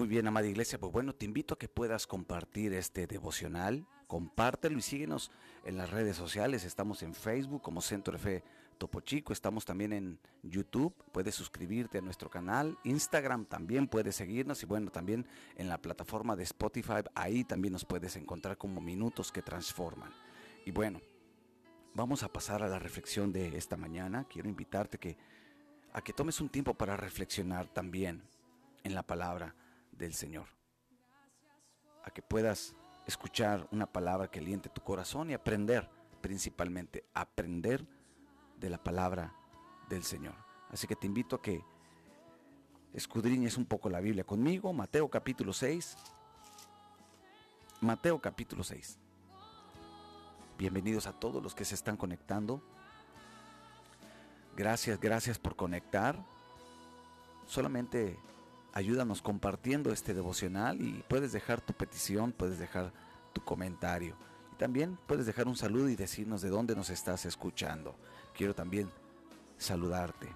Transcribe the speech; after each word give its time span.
Muy 0.00 0.08
bien, 0.08 0.26
amada 0.26 0.46
iglesia, 0.46 0.80
pues 0.80 0.90
bueno, 0.90 1.14
te 1.14 1.26
invito 1.26 1.52
a 1.52 1.58
que 1.58 1.68
puedas 1.68 2.06
compartir 2.06 2.72
este 2.72 3.06
devocional, 3.06 3.86
compártelo 4.06 4.78
y 4.78 4.80
síguenos 4.80 5.30
en 5.62 5.76
las 5.76 5.90
redes 5.90 6.16
sociales. 6.16 6.64
Estamos 6.64 7.02
en 7.02 7.12
Facebook 7.12 7.60
como 7.60 7.82
Centro 7.82 8.18
Fe 8.18 8.42
Topo 8.78 9.02
Chico, 9.02 9.34
estamos 9.34 9.66
también 9.66 9.92
en 9.92 10.18
YouTube, 10.42 10.94
puedes 11.12 11.34
suscribirte 11.34 11.98
a 11.98 12.00
nuestro 12.00 12.30
canal, 12.30 12.78
Instagram 12.82 13.44
también 13.44 13.88
puedes 13.88 14.16
seguirnos 14.16 14.62
y 14.62 14.66
bueno, 14.66 14.90
también 14.90 15.26
en 15.56 15.68
la 15.68 15.76
plataforma 15.76 16.34
de 16.34 16.44
Spotify, 16.44 17.02
ahí 17.14 17.44
también 17.44 17.72
nos 17.72 17.84
puedes 17.84 18.16
encontrar 18.16 18.56
como 18.56 18.80
minutos 18.80 19.30
que 19.30 19.42
transforman. 19.42 20.14
Y 20.64 20.70
bueno, 20.70 21.02
vamos 21.92 22.22
a 22.22 22.32
pasar 22.32 22.62
a 22.62 22.68
la 22.68 22.78
reflexión 22.78 23.32
de 23.32 23.54
esta 23.54 23.76
mañana. 23.76 24.24
Quiero 24.24 24.48
invitarte 24.48 24.96
que, 24.96 25.18
a 25.92 26.00
que 26.00 26.14
tomes 26.14 26.40
un 26.40 26.48
tiempo 26.48 26.72
para 26.72 26.96
reflexionar 26.96 27.68
también 27.68 28.22
en 28.82 28.94
la 28.94 29.02
palabra 29.02 29.54
del 30.00 30.14
Señor. 30.14 30.46
A 32.04 32.10
que 32.10 32.22
puedas 32.22 32.74
escuchar 33.06 33.68
una 33.70 33.86
palabra 33.86 34.30
que 34.30 34.40
aliente 34.40 34.68
tu 34.68 34.80
corazón 34.80 35.30
y 35.30 35.34
aprender, 35.34 35.88
principalmente, 36.20 37.04
aprender 37.14 37.86
de 38.58 38.70
la 38.70 38.82
palabra 38.82 39.34
del 39.88 40.02
Señor. 40.02 40.34
Así 40.70 40.86
que 40.86 40.96
te 40.96 41.06
invito 41.06 41.36
a 41.36 41.42
que 41.42 41.62
escudriñes 42.94 43.56
un 43.56 43.66
poco 43.66 43.88
la 43.88 44.00
Biblia 44.00 44.24
conmigo, 44.24 44.72
Mateo 44.72 45.08
capítulo 45.08 45.52
6. 45.52 45.96
Mateo 47.80 48.20
capítulo 48.20 48.64
6. 48.64 48.98
Bienvenidos 50.58 51.06
a 51.06 51.12
todos 51.12 51.42
los 51.42 51.54
que 51.54 51.64
se 51.64 51.74
están 51.74 51.96
conectando. 51.96 52.62
Gracias, 54.56 55.00
gracias 55.00 55.38
por 55.38 55.56
conectar. 55.56 56.22
Solamente 57.46 58.18
ayúdanos 58.72 59.22
compartiendo 59.22 59.92
este 59.92 60.14
devocional 60.14 60.80
y 60.80 61.04
puedes 61.08 61.32
dejar 61.32 61.60
tu 61.60 61.72
petición, 61.72 62.32
puedes 62.32 62.58
dejar 62.58 62.92
tu 63.32 63.42
comentario. 63.42 64.16
Y 64.52 64.56
también 64.56 64.98
puedes 65.06 65.26
dejar 65.26 65.48
un 65.48 65.56
saludo 65.56 65.88
y 65.88 65.96
decirnos 65.96 66.42
de 66.42 66.50
dónde 66.50 66.74
nos 66.74 66.90
estás 66.90 67.24
escuchando. 67.26 67.96
Quiero 68.34 68.54
también 68.54 68.90
saludarte. 69.56 70.28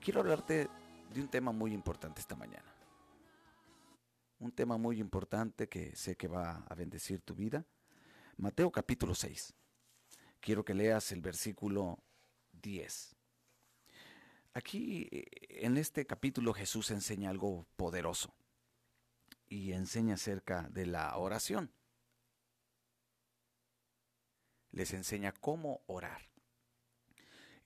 Quiero 0.00 0.20
hablarte 0.20 0.68
de 1.12 1.20
un 1.20 1.28
tema 1.28 1.52
muy 1.52 1.72
importante 1.72 2.20
esta 2.20 2.36
mañana. 2.36 2.72
Un 4.38 4.52
tema 4.52 4.78
muy 4.78 4.98
importante 5.00 5.68
que 5.68 5.94
sé 5.94 6.16
que 6.16 6.28
va 6.28 6.64
a 6.68 6.74
bendecir 6.74 7.20
tu 7.20 7.34
vida. 7.34 7.64
Mateo 8.38 8.70
capítulo 8.70 9.14
6. 9.14 9.52
Quiero 10.40 10.64
que 10.64 10.72
leas 10.72 11.12
el 11.12 11.20
versículo 11.20 11.98
10. 12.62 13.19
Aquí 14.52 15.08
eh, 15.12 15.26
en 15.64 15.76
este 15.76 16.06
capítulo 16.06 16.52
Jesús 16.52 16.90
enseña 16.90 17.30
algo 17.30 17.66
poderoso 17.76 18.34
y 19.48 19.72
enseña 19.72 20.14
acerca 20.14 20.68
de 20.70 20.86
la 20.86 21.16
oración. 21.16 21.72
Les 24.72 24.92
enseña 24.92 25.32
cómo 25.32 25.82
orar. 25.86 26.28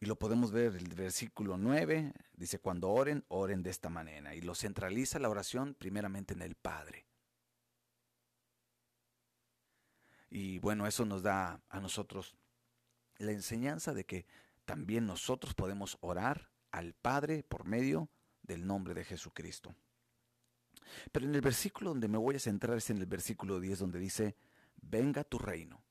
Y 0.01 0.07
lo 0.07 0.19
podemos 0.19 0.51
ver 0.51 0.77
en 0.77 0.87
el 0.87 0.95
versículo 0.95 1.57
9, 1.57 2.13
dice, 2.35 2.59
cuando 2.59 2.91
oren, 2.91 3.25
oren 3.29 3.63
de 3.63 3.71
esta 3.71 3.89
manera. 3.89 4.35
Y 4.35 4.41
lo 4.41 4.55
centraliza 4.55 5.19
la 5.19 5.31
oración 5.31 5.75
primeramente 5.75 6.35
en 6.35 6.43
el 6.43 6.55
Padre. 6.55 7.07
Y 10.29 10.59
bueno, 10.59 10.87
eso 10.87 11.05
nos 11.05 11.23
da 11.23 11.63
a 11.69 11.81
nosotros 11.81 12.35
la 13.19 13.33
enseñanza 13.33 13.95
de 13.95 14.05
que 14.05 14.27
también 14.65 15.07
nosotros 15.07 15.55
podemos 15.55 15.97
orar 16.01 16.54
al 16.75 16.93
Padre 16.93 17.45
por 17.45 17.67
medio 17.67 18.09
del 18.43 18.67
nombre 18.67 18.95
de 18.95 19.05
Jesucristo. 19.05 19.77
Pero 21.13 21.25
en 21.25 21.35
el 21.37 21.41
versículo 21.41 21.91
donde 21.91 22.09
me 22.09 22.19
voy 22.19 22.35
a 22.35 22.41
centrar 22.41 22.77
es 22.77 22.91
en 22.91 22.99
el 22.99 23.07
versículo 23.07 23.61
10 23.61 23.79
donde 23.79 24.01
dice, 24.01 24.35
venga 24.83 25.23
tu 25.23 25.39
reino, 25.39 25.85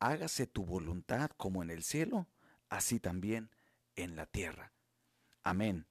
hágase 0.00 0.48
tu 0.48 0.64
voluntad 0.64 1.30
como 1.36 1.62
en 1.62 1.70
el 1.70 1.84
cielo, 1.84 2.26
así 2.68 2.98
también 2.98 3.50
en 3.94 4.16
la 4.16 4.26
tierra. 4.26 4.72
Amén 5.44 5.86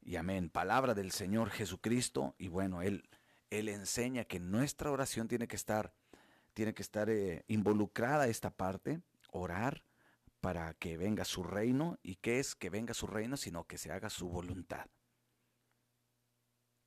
y 0.00 0.14
amén. 0.14 0.48
Palabra 0.48 0.94
del 0.94 1.10
Señor 1.10 1.50
Jesucristo 1.50 2.36
y 2.38 2.46
bueno, 2.46 2.82
Él, 2.82 3.08
él 3.50 3.68
enseña 3.68 4.24
que 4.24 4.38
nuestra 4.38 4.92
oración 4.92 5.26
tiene 5.26 5.48
que 5.48 5.56
estar, 5.56 5.92
tiene 6.54 6.72
que 6.72 6.82
estar 6.82 7.10
eh, 7.10 7.44
involucrada 7.48 8.28
esta 8.28 8.50
parte, 8.50 9.00
orar, 9.32 9.82
para 10.42 10.74
que 10.74 10.98
venga 10.98 11.24
su 11.24 11.44
reino. 11.44 11.98
¿Y 12.02 12.16
qué 12.16 12.40
es 12.40 12.54
que 12.56 12.68
venga 12.68 12.92
su 12.92 13.06
reino? 13.06 13.38
Sino 13.38 13.64
que 13.64 13.78
se 13.78 13.92
haga 13.92 14.10
su 14.10 14.28
voluntad. 14.28 14.86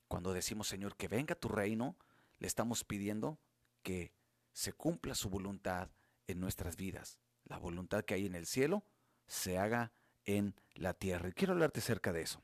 Cuando 0.09 0.33
decimos, 0.33 0.67
Señor, 0.67 0.97
que 0.97 1.07
venga 1.07 1.35
tu 1.35 1.47
reino, 1.47 1.97
le 2.38 2.47
estamos 2.47 2.83
pidiendo 2.83 3.39
que 3.81 4.13
se 4.51 4.73
cumpla 4.73 5.15
su 5.15 5.29
voluntad 5.29 5.89
en 6.27 6.41
nuestras 6.41 6.75
vidas. 6.75 7.17
La 7.45 7.57
voluntad 7.57 8.03
que 8.03 8.13
hay 8.13 8.25
en 8.25 8.35
el 8.35 8.45
cielo 8.45 8.83
se 9.25 9.57
haga 9.57 9.94
en 10.25 10.53
la 10.73 10.94
tierra. 10.94 11.29
Y 11.29 11.31
quiero 11.31 11.53
hablarte 11.53 11.79
acerca 11.79 12.11
de 12.11 12.23
eso. 12.23 12.41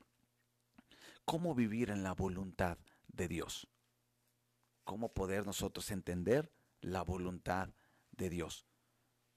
¿Cómo 1.25 1.53
vivir 1.53 1.89
en 1.89 2.03
la 2.03 2.13
voluntad 2.13 2.77
de 3.09 3.27
Dios? 3.27 3.67
¿Cómo 4.85 5.13
poder 5.13 5.45
nosotros 5.45 5.91
entender 5.91 6.53
la 6.79 7.01
voluntad 7.01 7.69
de 8.11 8.29
Dios? 8.29 8.65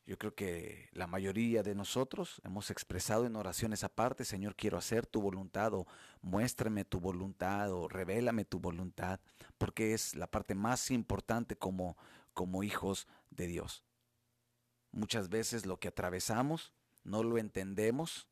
Yo 0.07 0.19
creo 0.19 0.35
que 0.35 0.91
la 0.93 1.07
mayoría 1.07 1.63
de 1.63 1.75
nosotros 1.75 2.43
hemos 2.45 2.71
expresado 2.71 3.25
en 3.25 3.37
oraciones 3.37 3.85
aparte, 3.85 4.27
Señor, 4.27 4.55
quiero 4.55 4.77
hacer 4.77 5.07
tu 5.07 5.23
voluntad 5.23 5.73
o 5.73 5.87
muéstrame 6.21 6.85
tu 6.85 7.01
voluntad 7.01 7.73
o 7.73 7.89
revélame 7.89 8.45
tu 8.45 8.61
voluntad, 8.61 9.19
porque 9.57 9.95
es 9.95 10.15
la 10.15 10.27
parte 10.27 10.55
más 10.55 10.91
importante 10.91 11.57
como, 11.57 11.97
como 12.35 12.63
hijos 12.63 13.09
de 13.31 13.47
Dios. 13.47 13.83
Muchas 14.93 15.31
veces 15.31 15.65
lo 15.65 15.81
que 15.81 15.89
atravesamos 15.89 16.75
no 17.03 17.23
lo 17.23 17.39
entendemos, 17.39 18.29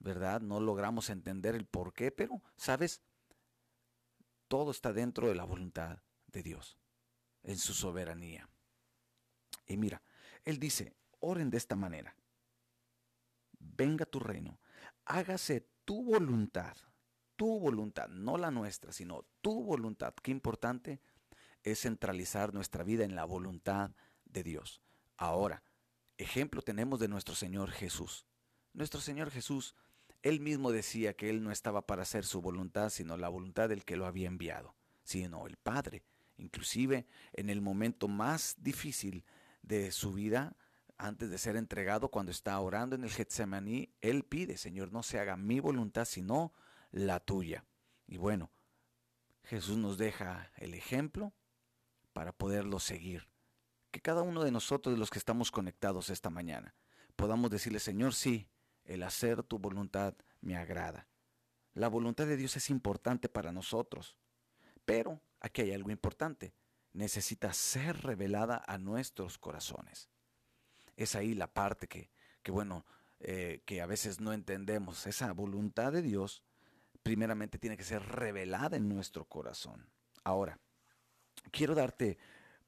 ¿verdad? 0.00 0.40
No 0.40 0.58
logramos 0.58 1.08
entender 1.08 1.54
el 1.54 1.66
por 1.66 1.92
qué, 1.92 2.10
pero, 2.10 2.42
¿sabes? 2.56 3.00
Todo 4.48 4.72
está 4.72 4.92
dentro 4.92 5.28
de 5.28 5.36
la 5.36 5.44
voluntad 5.44 6.02
de 6.26 6.42
Dios, 6.42 6.78
en 7.44 7.58
su 7.58 7.74
soberanía. 7.74 8.48
Y 9.66 9.76
mira, 9.76 10.02
Él 10.44 10.58
dice, 10.58 10.96
oren 11.22 11.50
de 11.50 11.56
esta 11.56 11.76
manera. 11.76 12.14
Venga 13.58 14.04
tu 14.04 14.20
reino, 14.20 14.60
hágase 15.04 15.66
tu 15.84 16.04
voluntad, 16.04 16.76
tu 17.36 17.58
voluntad, 17.58 18.08
no 18.08 18.36
la 18.36 18.50
nuestra, 18.50 18.92
sino 18.92 19.24
tu 19.40 19.64
voluntad. 19.64 20.14
Qué 20.22 20.30
importante 20.30 21.00
es 21.62 21.80
centralizar 21.80 22.52
nuestra 22.52 22.84
vida 22.84 23.04
en 23.04 23.14
la 23.14 23.24
voluntad 23.24 23.92
de 24.24 24.42
Dios. 24.42 24.82
Ahora, 25.16 25.62
ejemplo 26.18 26.62
tenemos 26.62 27.00
de 27.00 27.08
nuestro 27.08 27.34
Señor 27.34 27.70
Jesús. 27.70 28.26
Nuestro 28.72 29.00
Señor 29.00 29.30
Jesús, 29.30 29.74
él 30.22 30.40
mismo 30.40 30.72
decía 30.72 31.14
que 31.14 31.30
él 31.30 31.42
no 31.42 31.52
estaba 31.52 31.86
para 31.86 32.02
hacer 32.02 32.24
su 32.24 32.40
voluntad, 32.40 32.90
sino 32.90 33.16
la 33.16 33.28
voluntad 33.28 33.68
del 33.68 33.84
que 33.84 33.96
lo 33.96 34.06
había 34.06 34.28
enviado, 34.28 34.74
sino 35.04 35.46
el 35.46 35.56
Padre. 35.56 36.02
Inclusive 36.36 37.06
en 37.32 37.50
el 37.50 37.60
momento 37.60 38.08
más 38.08 38.56
difícil 38.58 39.24
de 39.62 39.92
su 39.92 40.12
vida, 40.12 40.56
antes 40.98 41.30
de 41.30 41.38
ser 41.38 41.56
entregado, 41.56 42.10
cuando 42.10 42.30
está 42.30 42.58
orando 42.60 42.96
en 42.96 43.04
el 43.04 43.10
Getsemaní, 43.10 43.92
él 44.00 44.24
pide, 44.24 44.56
Señor, 44.56 44.92
no 44.92 45.02
se 45.02 45.18
haga 45.18 45.36
mi 45.36 45.60
voluntad, 45.60 46.04
sino 46.04 46.52
la 46.90 47.20
tuya. 47.20 47.64
Y 48.06 48.18
bueno, 48.18 48.50
Jesús 49.44 49.78
nos 49.78 49.98
deja 49.98 50.52
el 50.56 50.74
ejemplo 50.74 51.32
para 52.12 52.32
poderlo 52.32 52.78
seguir. 52.78 53.28
Que 53.90 54.00
cada 54.00 54.22
uno 54.22 54.44
de 54.44 54.50
nosotros, 54.50 54.94
de 54.94 54.98
los 54.98 55.10
que 55.10 55.18
estamos 55.18 55.50
conectados 55.50 56.10
esta 56.10 56.30
mañana, 56.30 56.74
podamos 57.16 57.50
decirle, 57.50 57.78
Señor, 57.78 58.14
sí, 58.14 58.48
el 58.84 59.02
hacer 59.02 59.42
tu 59.42 59.58
voluntad 59.58 60.14
me 60.40 60.56
agrada. 60.56 61.08
La 61.74 61.88
voluntad 61.88 62.26
de 62.26 62.36
Dios 62.36 62.56
es 62.56 62.70
importante 62.70 63.28
para 63.28 63.52
nosotros. 63.52 64.16
Pero 64.84 65.20
aquí 65.40 65.62
hay 65.62 65.72
algo 65.72 65.90
importante, 65.90 66.54
necesita 66.92 67.52
ser 67.52 68.02
revelada 68.02 68.62
a 68.66 68.78
nuestros 68.78 69.38
corazones. 69.38 70.11
Es 70.96 71.14
ahí 71.14 71.34
la 71.34 71.46
parte 71.46 71.88
que, 71.88 72.10
que 72.42 72.52
bueno, 72.52 72.84
eh, 73.20 73.62
que 73.64 73.80
a 73.80 73.86
veces 73.86 74.20
no 74.20 74.32
entendemos. 74.32 75.06
Esa 75.06 75.32
voluntad 75.32 75.92
de 75.92 76.02
Dios 76.02 76.42
primeramente 77.02 77.58
tiene 77.58 77.76
que 77.76 77.84
ser 77.84 78.02
revelada 78.02 78.76
en 78.76 78.88
nuestro 78.88 79.24
corazón. 79.24 79.86
Ahora, 80.24 80.58
quiero 81.50 81.74
darte 81.74 82.18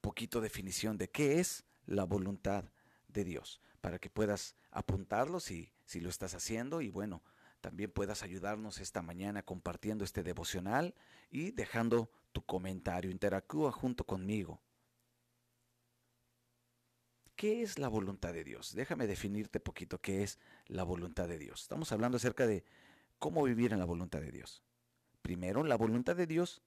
poquito 0.01 0.41
definición 0.41 0.99
de 0.99 1.11
qué 1.11 1.41
es 1.41 1.65
la 1.87 2.05
voluntad 2.05 2.65
de 3.09 3.25
Dios, 3.25 3.61
para 3.81 3.99
que 3.99 4.11
puedas 4.11 4.57
apuntarlo 4.71 5.41
si, 5.41 5.73
si 5.85 6.01
lo 6.01 6.09
estás 6.09 6.35
haciendo 6.35 6.81
y 6.81 6.91
bueno, 6.91 7.23
también 7.61 7.91
puedas 7.91 8.23
ayudarnos 8.23 8.79
esta 8.79 9.01
mañana 9.01 9.43
compartiendo 9.43 10.05
este 10.05 10.23
devocional 10.23 10.95
y 11.31 11.51
dejando 11.53 12.11
tu 12.33 12.45
comentario. 12.45 13.11
Interactúa 13.11 13.73
junto 13.73 14.05
conmigo. 14.05 14.61
¿Qué 17.37 17.63
es 17.63 17.79
la 17.79 17.89
voluntad 17.89 18.33
de 18.33 18.45
Dios? 18.45 18.75
Déjame 18.75 19.07
definirte 19.07 19.59
poquito 19.59 20.01
qué 20.01 20.23
es 20.23 20.39
la 20.67 20.85
voluntad 20.85 21.27
de 21.27 21.39
Dios. 21.39 21.63
Estamos 21.63 21.91
hablando 21.91 22.17
acerca 22.17 22.47
de 22.47 22.65
cómo 23.19 23.43
vivir 23.43 23.73
en 23.73 23.81
la 23.81 23.85
voluntad 23.85 24.21
de 24.21 24.31
Dios. 24.31 24.63
Primero, 25.21 25.65
la 25.65 25.77
voluntad 25.77 26.15
de 26.15 26.27
Dios, 26.27 26.63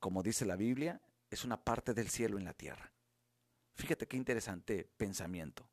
como 0.00 0.22
dice 0.22 0.44
la 0.44 0.56
Biblia, 0.56 1.00
es 1.30 1.44
una 1.44 1.62
parte 1.62 1.94
del 1.94 2.08
cielo 2.08 2.36
en 2.38 2.44
la 2.44 2.54
tierra. 2.54 2.92
Fíjate 3.74 4.08
qué 4.08 4.16
interesante 4.16 4.90
pensamiento. 4.96 5.68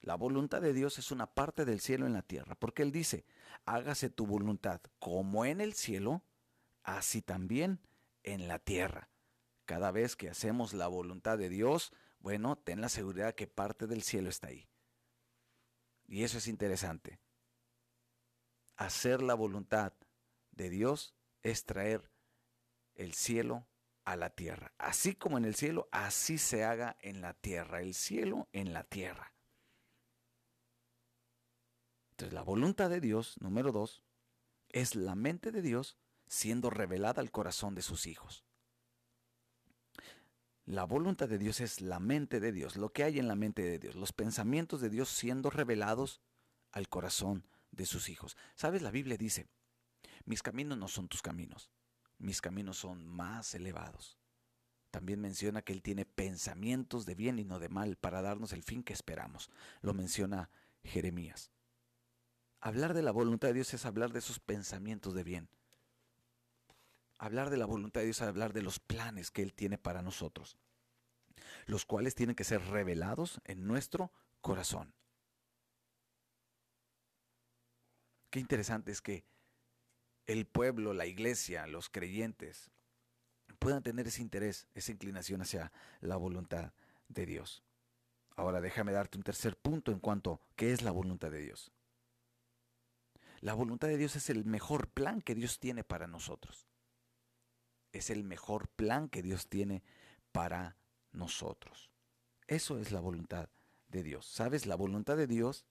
La 0.00 0.14
voluntad 0.16 0.60
de 0.60 0.72
Dios 0.72 0.98
es 0.98 1.10
una 1.10 1.34
parte 1.34 1.64
del 1.64 1.80
cielo 1.80 2.06
en 2.06 2.12
la 2.12 2.22
tierra, 2.22 2.54
porque 2.54 2.82
Él 2.82 2.92
dice, 2.92 3.24
hágase 3.64 4.10
tu 4.10 4.26
voluntad 4.26 4.80
como 4.98 5.44
en 5.44 5.60
el 5.60 5.72
cielo, 5.72 6.22
así 6.82 7.22
también 7.22 7.80
en 8.22 8.46
la 8.46 8.58
tierra. 8.58 9.08
Cada 9.64 9.90
vez 9.90 10.14
que 10.14 10.28
hacemos 10.28 10.74
la 10.74 10.88
voluntad 10.88 11.38
de 11.38 11.48
Dios, 11.48 11.92
bueno, 12.24 12.56
ten 12.56 12.80
la 12.80 12.88
seguridad 12.88 13.34
que 13.34 13.46
parte 13.46 13.86
del 13.86 14.02
cielo 14.02 14.30
está 14.30 14.48
ahí. 14.48 14.66
Y 16.06 16.24
eso 16.24 16.38
es 16.38 16.48
interesante. 16.48 17.20
Hacer 18.76 19.20
la 19.20 19.34
voluntad 19.34 19.92
de 20.50 20.70
Dios 20.70 21.14
es 21.42 21.66
traer 21.66 22.10
el 22.94 23.12
cielo 23.12 23.68
a 24.06 24.16
la 24.16 24.30
tierra. 24.30 24.72
Así 24.78 25.14
como 25.14 25.36
en 25.36 25.44
el 25.44 25.54
cielo, 25.54 25.86
así 25.92 26.38
se 26.38 26.64
haga 26.64 26.96
en 27.02 27.20
la 27.20 27.34
tierra. 27.34 27.82
El 27.82 27.92
cielo 27.92 28.48
en 28.52 28.72
la 28.72 28.84
tierra. 28.84 29.34
Entonces 32.12 32.32
la 32.32 32.42
voluntad 32.42 32.88
de 32.88 33.02
Dios, 33.02 33.38
número 33.42 33.70
dos, 33.70 34.02
es 34.70 34.94
la 34.94 35.14
mente 35.14 35.52
de 35.52 35.60
Dios 35.60 35.98
siendo 36.26 36.70
revelada 36.70 37.20
al 37.20 37.30
corazón 37.30 37.74
de 37.74 37.82
sus 37.82 38.06
hijos. 38.06 38.46
La 40.66 40.84
voluntad 40.84 41.28
de 41.28 41.38
Dios 41.38 41.60
es 41.60 41.82
la 41.82 42.00
mente 42.00 42.40
de 42.40 42.50
Dios, 42.50 42.76
lo 42.76 42.92
que 42.92 43.04
hay 43.04 43.18
en 43.18 43.28
la 43.28 43.34
mente 43.34 43.62
de 43.62 43.78
Dios, 43.78 43.96
los 43.96 44.12
pensamientos 44.12 44.80
de 44.80 44.88
Dios 44.88 45.10
siendo 45.10 45.50
revelados 45.50 46.22
al 46.72 46.88
corazón 46.88 47.46
de 47.70 47.84
sus 47.84 48.08
hijos. 48.08 48.36
¿Sabes? 48.54 48.80
La 48.80 48.90
Biblia 48.90 49.18
dice, 49.18 49.46
mis 50.24 50.42
caminos 50.42 50.78
no 50.78 50.88
son 50.88 51.08
tus 51.08 51.20
caminos, 51.20 51.70
mis 52.18 52.40
caminos 52.40 52.78
son 52.78 53.06
más 53.06 53.54
elevados. 53.54 54.18
También 54.90 55.20
menciona 55.20 55.60
que 55.60 55.72
Él 55.72 55.82
tiene 55.82 56.06
pensamientos 56.06 57.04
de 57.04 57.14
bien 57.14 57.38
y 57.38 57.44
no 57.44 57.58
de 57.58 57.68
mal 57.68 57.96
para 57.96 58.22
darnos 58.22 58.52
el 58.52 58.62
fin 58.62 58.82
que 58.82 58.92
esperamos. 58.92 59.50
Lo 59.82 59.92
menciona 59.92 60.50
Jeremías. 60.82 61.50
Hablar 62.60 62.94
de 62.94 63.02
la 63.02 63.10
voluntad 63.10 63.48
de 63.48 63.54
Dios 63.54 63.74
es 63.74 63.84
hablar 63.84 64.12
de 64.12 64.20
esos 64.20 64.40
pensamientos 64.40 65.12
de 65.12 65.24
bien. 65.24 65.48
Hablar 67.24 67.48
de 67.48 67.56
la 67.56 67.64
voluntad 67.64 68.02
de 68.02 68.04
Dios 68.04 68.20
es 68.20 68.28
hablar 68.28 68.52
de 68.52 68.60
los 68.60 68.80
planes 68.80 69.30
que 69.30 69.40
Él 69.40 69.54
tiene 69.54 69.78
para 69.78 70.02
nosotros, 70.02 70.58
los 71.64 71.86
cuales 71.86 72.14
tienen 72.14 72.36
que 72.36 72.44
ser 72.44 72.60
revelados 72.66 73.40
en 73.46 73.66
nuestro 73.66 74.12
corazón. 74.42 74.92
Qué 78.28 78.40
interesante 78.40 78.92
es 78.92 79.00
que 79.00 79.24
el 80.26 80.44
pueblo, 80.44 80.92
la 80.92 81.06
iglesia, 81.06 81.66
los 81.66 81.88
creyentes 81.88 82.70
puedan 83.58 83.82
tener 83.82 84.06
ese 84.06 84.20
interés, 84.20 84.68
esa 84.74 84.92
inclinación 84.92 85.40
hacia 85.40 85.72
la 86.02 86.16
voluntad 86.16 86.74
de 87.08 87.24
Dios. 87.24 87.64
Ahora 88.36 88.60
déjame 88.60 88.92
darte 88.92 89.16
un 89.16 89.24
tercer 89.24 89.56
punto 89.56 89.92
en 89.92 89.98
cuanto 89.98 90.34
a 90.34 90.40
qué 90.56 90.74
es 90.74 90.82
la 90.82 90.90
voluntad 90.90 91.30
de 91.30 91.40
Dios. 91.40 91.72
La 93.40 93.54
voluntad 93.54 93.88
de 93.88 93.96
Dios 93.96 94.14
es 94.14 94.28
el 94.28 94.44
mejor 94.44 94.88
plan 94.88 95.22
que 95.22 95.34
Dios 95.34 95.58
tiene 95.58 95.84
para 95.84 96.06
nosotros 96.06 96.68
es 97.94 98.10
el 98.10 98.24
mejor 98.24 98.68
plan 98.68 99.08
que 99.08 99.22
Dios 99.22 99.48
tiene 99.48 99.82
para 100.32 100.76
nosotros. 101.12 101.90
Eso 102.46 102.78
es 102.78 102.92
la 102.92 103.00
voluntad 103.00 103.48
de 103.88 104.02
Dios. 104.02 104.26
¿Sabes? 104.26 104.66
La 104.66 104.74
voluntad 104.74 105.16
de 105.16 105.26
Dios 105.26 105.64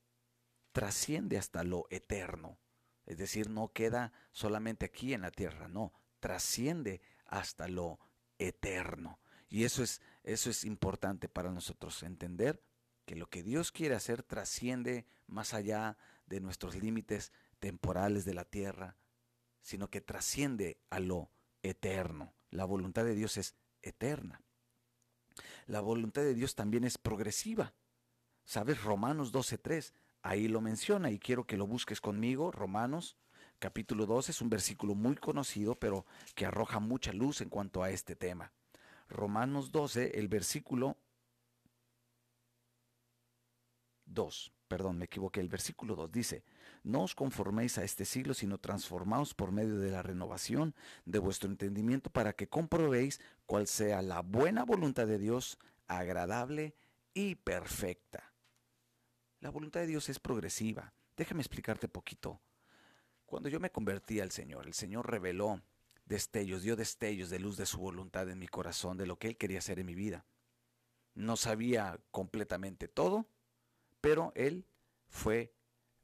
trasciende 0.72 1.38
hasta 1.38 1.64
lo 1.64 1.86
eterno. 1.90 2.58
Es 3.06 3.18
decir, 3.18 3.50
no 3.50 3.74
queda 3.74 4.14
solamente 4.32 4.86
aquí 4.86 5.14
en 5.14 5.22
la 5.22 5.32
tierra, 5.32 5.68
no, 5.68 5.94
trasciende 6.20 7.02
hasta 7.26 7.68
lo 7.68 8.00
eterno. 8.40 9.20
Y 9.50 9.66
eso 9.66 9.84
es, 9.84 10.02
eso 10.24 10.50
es 10.50 10.64
importante 10.64 11.28
para 11.28 11.52
nosotros 11.52 12.02
entender 12.04 12.64
que 13.06 13.16
lo 13.18 13.30
que 13.30 13.44
Dios 13.44 13.72
quiere 13.72 13.96
hacer 13.96 14.24
trasciende 14.24 15.06
más 15.28 15.54
allá 15.54 15.98
de 16.26 16.40
nuestros 16.40 16.76
límites 16.76 17.34
temporales 17.60 18.24
de 18.24 18.34
la 18.34 18.46
tierra, 18.46 18.96
sino 19.62 19.90
que 19.90 20.02
trasciende 20.02 20.78
a 20.90 21.00
lo 21.00 21.18
eterno. 21.20 21.43
La 22.50 22.66
voluntad 22.66 23.06
de 23.06 23.16
Dios 23.16 23.38
es 23.38 23.56
eterna. 23.82 24.42
La 25.66 25.82
voluntad 25.82 26.22
de 26.22 26.34
Dios 26.34 26.56
también 26.56 26.84
es 26.84 26.98
progresiva. 26.98 27.74
¿Sabes? 28.46 28.84
Romanos 28.84 29.34
12.3, 29.34 29.94
ahí 30.22 30.48
lo 30.48 30.60
menciona 30.60 31.10
y 31.10 31.20
quiero 31.20 31.48
que 31.48 31.58
lo 31.58 31.66
busques 31.66 32.02
conmigo. 32.02 32.52
Romanos 32.52 33.18
capítulo 33.60 34.06
12 34.06 34.32
es 34.32 34.42
un 34.42 34.50
versículo 34.50 34.94
muy 34.94 35.16
conocido, 35.16 35.76
pero 35.76 36.06
que 36.36 36.46
arroja 36.46 36.80
mucha 36.80 37.14
luz 37.14 37.40
en 37.40 37.50
cuanto 37.50 37.82
a 37.82 37.90
este 37.90 38.16
tema. 38.16 38.52
Romanos 39.08 39.72
12, 39.72 40.20
el 40.20 40.28
versículo 40.28 40.98
2, 44.06 44.54
perdón, 44.74 44.98
me 44.98 45.06
equivoqué, 45.06 45.40
el 45.40 45.50
versículo 45.50 45.96
2 45.96 46.12
dice, 46.12 46.44
no 46.82 47.04
os 47.04 47.14
conforméis 47.14 47.78
a 47.78 47.84
este 47.84 48.06
siglo, 48.06 48.34
sino 48.34 48.58
transformaos 48.58 49.36
por 49.36 49.52
medio 49.52 49.78
de 49.78 49.92
la 49.92 50.02
renovación 50.02 50.74
de 51.06 51.20
vuestro 51.20 51.48
entendimiento 51.48 52.10
para 52.10 52.34
que 52.34 52.50
comprobéis 52.50 53.22
cuál 53.46 53.68
sea 53.68 54.02
la 54.02 54.22
buena 54.22 54.66
voluntad 54.66 55.06
de 55.06 55.20
Dios, 55.20 55.60
agradable 55.86 56.74
y 57.14 57.36
perfecta. 57.36 58.34
La 59.42 59.52
voluntad 59.52 59.82
de 59.82 59.86
Dios 59.86 60.10
es 60.10 60.18
progresiva. 60.18 60.92
Déjame 61.16 61.42
explicarte 61.42 61.88
poquito. 61.88 62.42
Cuando 63.28 63.50
yo 63.50 63.60
me 63.60 63.70
convertí 63.70 64.22
al 64.22 64.32
Señor, 64.32 64.66
el 64.66 64.74
Señor 64.74 65.08
reveló 65.08 65.62
destellos, 66.06 66.64
dio 66.64 66.76
destellos 66.76 67.30
de 67.30 67.38
luz 67.38 67.58
de 67.58 67.68
su 67.68 67.78
voluntad 67.78 68.28
en 68.28 68.40
mi 68.40 68.48
corazón, 68.48 68.98
de 68.98 69.06
lo 69.06 69.20
que 69.20 69.28
Él 69.28 69.38
quería 69.38 69.60
hacer 69.60 69.78
en 69.78 69.86
mi 69.86 69.94
vida. 69.94 70.26
No 71.14 71.38
sabía 71.38 72.00
completamente 72.10 72.88
todo, 72.88 73.28
pero 74.04 74.34
Él 74.36 74.66
fue 75.14 75.54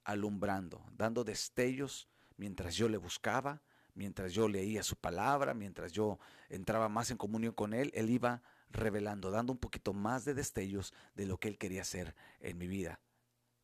alumbrando, 0.04 0.86
dando 0.92 1.24
destellos 1.24 2.08
mientras 2.38 2.76
yo 2.76 2.88
le 2.88 2.98
buscaba, 2.98 3.64
mientras 3.96 4.32
yo 4.34 4.48
leía 4.48 4.84
su 4.84 4.96
palabra, 4.96 5.54
mientras 5.54 5.92
yo 5.92 6.20
entraba 6.48 6.90
más 6.90 7.10
en 7.12 7.18
comunión 7.18 7.54
con 7.54 7.74
Él, 7.74 7.92
Él 7.96 8.10
iba 8.12 8.44
revelando, 8.70 9.32
dando 9.32 9.52
un 9.52 9.60
poquito 9.60 9.94
más 9.94 10.26
de 10.26 10.36
destellos 10.36 10.94
de 11.16 11.26
lo 11.26 11.38
que 11.38 11.48
Él 11.48 11.58
quería 11.58 11.82
hacer 11.82 12.16
en 12.40 12.58
mi 12.60 12.68
vida. 12.68 13.02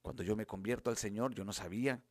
Cuando 0.01 0.23
yo 0.23 0.35
me 0.35 0.47
convierto 0.47 0.89
al 0.89 0.97
Señor, 0.97 1.35
yo 1.35 1.45
no 1.45 1.53
sabía 1.53 2.03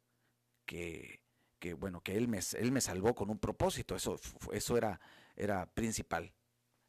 que, 0.64 1.20
que 1.58 1.74
bueno, 1.74 2.00
que 2.02 2.16
Él 2.16 2.28
me, 2.28 2.38
él 2.56 2.70
me 2.70 2.80
salvó 2.80 3.16
con 3.16 3.30
un 3.30 3.38
propósito, 3.38 3.96
eso, 3.96 4.18
eso 4.52 4.76
era, 4.76 5.00
era 5.34 5.66
principal. 5.66 6.32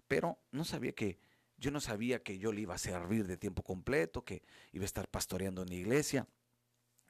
Pero 0.08 0.40
no 0.52 0.64
sabía 0.64 0.94
que, 0.94 1.20
yo 1.58 1.72
no 1.72 1.82
sabía 1.82 2.22
que 2.22 2.38
yo 2.38 2.52
le 2.52 2.62
iba 2.62 2.76
a 2.76 2.78
servir 2.78 3.26
de 3.26 3.36
tiempo 3.36 3.64
completo, 3.64 4.24
que 4.24 4.44
iba 4.72 4.84
a 4.84 4.86
estar 4.86 5.10
pastoreando 5.10 5.64
en 5.64 5.70
la 5.70 5.76
iglesia 5.76 6.28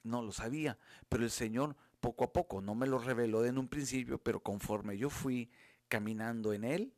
no 0.06 0.22
lo 0.22 0.32
sabía, 0.32 0.78
pero 1.10 1.24
el 1.24 1.32
Señor 1.32 1.76
poco 2.00 2.24
a 2.24 2.34
poco 2.34 2.62
no 2.62 2.76
me 2.76 2.88
lo 2.88 3.00
reveló 3.00 3.44
en 3.46 3.58
un 3.58 3.68
principio, 3.68 4.22
pero 4.22 4.42
conforme 4.42 4.98
yo 4.98 5.10
fui 5.10 5.52
caminando 5.88 6.54
en 6.54 6.64
Él, 6.64 6.94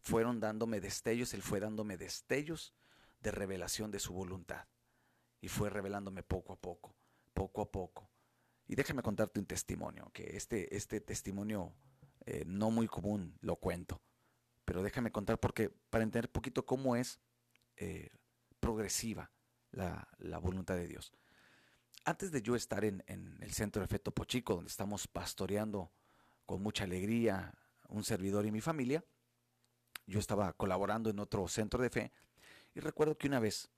fueron 0.00 0.40
dándome 0.40 0.80
destellos, 0.80 1.34
Él 1.34 1.42
fue 1.42 1.60
dándome 1.60 1.96
destellos 1.96 2.74
de 3.20 3.30
revelación 3.30 3.90
de 3.90 3.98
su 3.98 4.12
voluntad. 4.12 4.66
Y 5.40 5.48
fue 5.48 5.70
revelándome 5.70 6.22
poco 6.22 6.54
a 6.54 6.56
poco, 6.56 6.96
poco 7.34 7.62
a 7.62 7.70
poco. 7.70 8.10
Y 8.66 8.74
déjame 8.74 9.02
contarte 9.02 9.38
un 9.38 9.46
testimonio, 9.46 10.10
que 10.12 10.36
este, 10.36 10.74
este 10.74 11.00
testimonio 11.00 11.74
eh, 12.26 12.44
no 12.46 12.70
muy 12.70 12.88
común 12.88 13.36
lo 13.40 13.56
cuento, 13.56 14.02
pero 14.64 14.82
déjame 14.82 15.12
contar 15.12 15.38
porque 15.38 15.70
para 15.70 16.04
entender 16.04 16.28
un 16.28 16.32
poquito 16.32 16.66
cómo 16.66 16.96
es 16.96 17.20
eh, 17.76 18.10
progresiva 18.60 19.30
la, 19.70 20.08
la 20.18 20.38
voluntad 20.38 20.76
de 20.76 20.86
Dios 20.86 21.12
antes 22.08 22.32
de 22.32 22.40
yo 22.40 22.56
estar 22.56 22.86
en, 22.86 23.04
el 23.06 23.52
centro 23.52 23.80
de 23.80 23.84
Efecto 23.84 24.12
Pochico, 24.12 24.54
donde 24.54 24.70
estamos 24.70 25.06
pastoreando 25.06 25.92
con 26.46 26.62
mucha 26.62 26.84
alegría 26.84 27.52
un 27.88 28.02
servidor 28.02 28.46
y 28.46 28.50
mi 28.50 28.62
familia, 28.62 29.04
yo 30.06 30.18
estaba 30.18 30.54
colaborando 30.54 31.10
en 31.10 31.18
otro 31.18 31.46
centro 31.48 31.82
de 31.82 31.90
fe 31.90 32.12
y 32.74 32.80
recuerdo 32.80 33.18
que 33.18 33.26
una 33.26 33.40
vez 33.40 33.68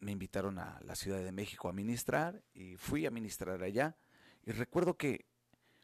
me 0.00 0.10
invitaron 0.10 0.58
a 0.58 0.80
la 0.82 0.96
Ciudad 0.96 1.22
de 1.22 1.30
México 1.30 1.68
a 1.68 1.72
ministrar 1.72 2.42
y 2.54 2.76
fui 2.76 3.06
a 3.06 3.12
ministrar 3.12 3.62
allá 3.62 3.96
y 4.44 4.50
recuerdo 4.50 4.96
que 4.96 5.24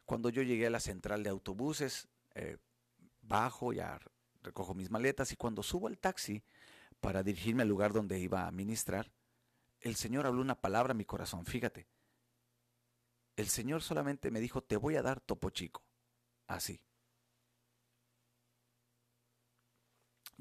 cuando 0.05 0.29
yo 0.29 0.43
llegué 0.43 0.67
a 0.67 0.71
la 0.71 0.81
central 0.81 1.23
de 1.23 1.31
autobuses, 1.31 2.09
eh, 2.35 2.57
bajo, 3.23 3.73
ya 3.73 4.01
recojo 4.43 4.75
mis 4.75 4.91
maletas 4.91 5.31
y 5.31 5.37
cuando 5.37 5.63
subo 5.63 5.87
al 5.87 5.99
taxi 5.99 6.43
para 7.01 7.23
dirigirme 7.23 7.63
al 7.63 7.69
lugar 7.69 7.93
donde 7.93 8.19
iba 8.19 8.49
a 8.49 8.51
ministrar, 8.51 9.13
el 9.81 9.97
Señor 9.97 10.27
habló 10.27 10.41
una 10.41 10.61
palabra 10.61 10.93
a 10.93 10.95
mi 10.97 11.05
corazón, 11.05 11.47
fíjate. 11.47 11.87
El 13.37 13.49
Señor 13.49 13.83
solamente 13.83 14.31
me 14.31 14.41
dijo, 14.41 14.63
te 14.63 14.77
voy 14.77 14.97
a 14.97 15.03
dar 15.03 15.21
topo 15.21 15.51
chico. 15.51 15.83
Así. 16.47 16.83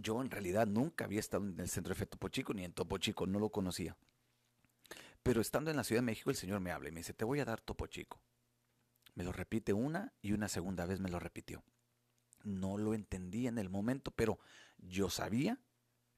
Yo 0.01 0.22
en 0.22 0.31
realidad 0.31 0.65
nunca 0.65 1.03
había 1.03 1.19
estado 1.19 1.43
en 1.46 1.60
el 1.60 1.67
centro 1.67 1.93
de 1.93 2.00
fe 2.00 2.05
Topo 2.05 2.29
Chico 2.29 2.53
ni 2.53 2.63
en 2.63 2.72
Topo 2.72 2.98
Chico, 2.98 3.27
no 3.27 3.38
lo 3.38 3.50
conocía. 3.50 3.98
Pero 5.22 5.41
estando 5.41 5.72
en 5.72 5.75
la 5.75 5.84
Ciudad 5.84 6.01
de 6.01 6.05
México, 6.05 6.29
el 6.29 6.38
Señor 6.38 6.62
me 6.62 6.72
habla 6.72 6.88
y 6.88 6.93
me 6.93 7.01
dice, 7.01 7.13
te 7.13 7.25
voy 7.25 7.41
a 7.41 7.46
dar 7.46 7.60
Topo 7.60 7.86
Chico. 7.88 8.22
Me 9.15 9.25
lo 9.25 9.34
repite 9.34 9.74
una 9.74 10.13
y 10.22 10.31
una 10.31 10.48
segunda 10.48 10.86
vez 10.86 11.01
me 11.01 11.10
lo 11.10 11.19
repitió. 11.19 11.65
No 12.43 12.77
lo 12.77 12.93
entendí 12.93 13.48
en 13.48 13.58
el 13.58 13.67
momento, 13.67 14.12
pero 14.12 14.39
yo 14.77 15.10
sabía 15.10 15.60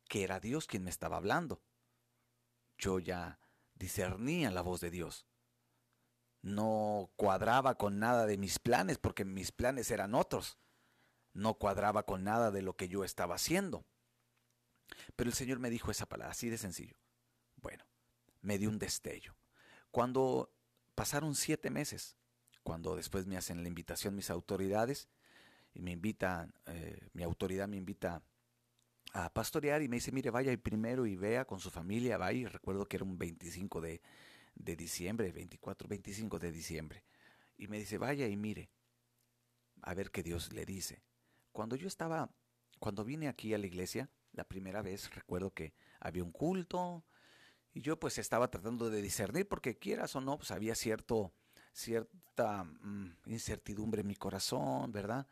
que 0.08 0.24
era 0.24 0.40
Dios 0.40 0.68
quien 0.68 0.84
me 0.84 0.92
estaba 0.92 1.18
hablando. 1.18 1.64
Yo 2.82 3.00
ya 3.00 3.40
discernía 3.76 4.52
la 4.52 4.62
voz 4.62 4.82
de 4.82 4.92
Dios. 4.92 5.26
No 6.42 7.14
cuadraba 7.16 7.76
con 7.76 8.00
nada 8.00 8.26
de 8.26 8.38
mis 8.38 8.60
planes 8.60 8.98
porque 8.98 9.24
mis 9.24 9.54
planes 9.54 9.90
eran 9.90 10.16
otros 10.16 10.58
no 11.34 11.56
cuadraba 11.56 12.04
con 12.04 12.24
nada 12.24 12.52
de 12.52 12.62
lo 12.62 12.76
que 12.76 12.88
yo 12.88 13.04
estaba 13.04 13.36
haciendo. 13.36 13.86
Pero 15.16 15.30
el 15.30 15.36
Señor 15.36 15.60
me 15.60 15.70
dijo 15.70 15.92
esa 15.92 16.08
palabra, 16.08 16.32
así 16.32 16.50
de 16.50 16.58
sencillo. 16.58 16.96
Bueno, 17.56 17.86
me 18.42 18.58
dio 18.58 18.70
un 18.70 18.80
destello. 18.80 19.36
Cuando 19.92 20.54
pasaron 20.96 21.36
siete 21.36 21.70
meses, 21.70 22.18
cuando 22.64 22.96
después 22.96 23.26
me 23.26 23.38
hacen 23.38 23.62
la 23.64 23.70
invitación 23.70 24.16
mis 24.16 24.30
autoridades, 24.30 25.10
y 25.74 25.82
me 25.82 25.92
invitan, 25.92 26.54
eh, 26.66 27.10
mi 27.14 27.24
autoridad 27.24 27.68
me 27.68 27.78
invita 27.78 28.22
a 29.14 29.34
pastorear 29.34 29.82
y 29.82 29.88
me 29.88 29.98
dice, 29.98 30.12
mire, 30.12 30.30
vaya 30.30 30.56
primero 30.58 31.06
y 31.06 31.16
vea 31.16 31.46
con 31.46 31.60
su 31.60 31.70
familia, 31.70 32.18
vaya, 32.18 32.40
y 32.40 32.46
recuerdo 32.46 32.86
que 32.86 32.98
era 32.98 33.06
un 33.06 33.18
25 33.18 33.82
de, 33.82 34.02
de 34.56 34.76
diciembre, 34.76 35.32
24, 35.32 35.88
25 35.88 36.40
de 36.40 36.52
diciembre, 36.52 37.04
y 37.58 37.68
me 37.68 37.78
dice, 37.78 37.98
vaya 37.98 38.28
y 38.28 38.36
mire, 38.38 38.70
a 39.82 39.94
ver 39.94 40.12
qué 40.12 40.24
Dios 40.24 40.54
le 40.54 40.66
dice. 40.66 41.02
Cuando 41.52 41.76
yo 41.76 41.88
estaba, 41.88 42.30
cuando 42.80 43.04
vine 43.04 43.28
aquí 43.28 43.54
a 43.54 43.58
la 43.58 43.68
iglesia, 43.68 44.10
la 44.34 44.46
primera 44.46 44.82
vez 44.82 45.14
recuerdo 45.14 45.54
que 45.54 45.74
había 46.00 46.24
un 46.24 46.32
culto 46.32 47.04
y 47.74 47.82
yo 47.82 48.00
pues 48.00 48.18
estaba 48.18 48.50
tratando 48.50 48.90
de 48.90 49.02
discernir 49.02 49.48
porque 49.48 49.78
quieras 49.78 50.16
o 50.16 50.22
no, 50.22 50.38
pues 50.38 50.52
había 50.52 50.76
cierto, 50.76 51.34
cierta 51.74 52.64
mm, 52.64 53.18
incertidumbre 53.26 54.02
en 54.02 54.08
mi 54.08 54.16
corazón, 54.16 54.92
¿verdad? 54.92 55.28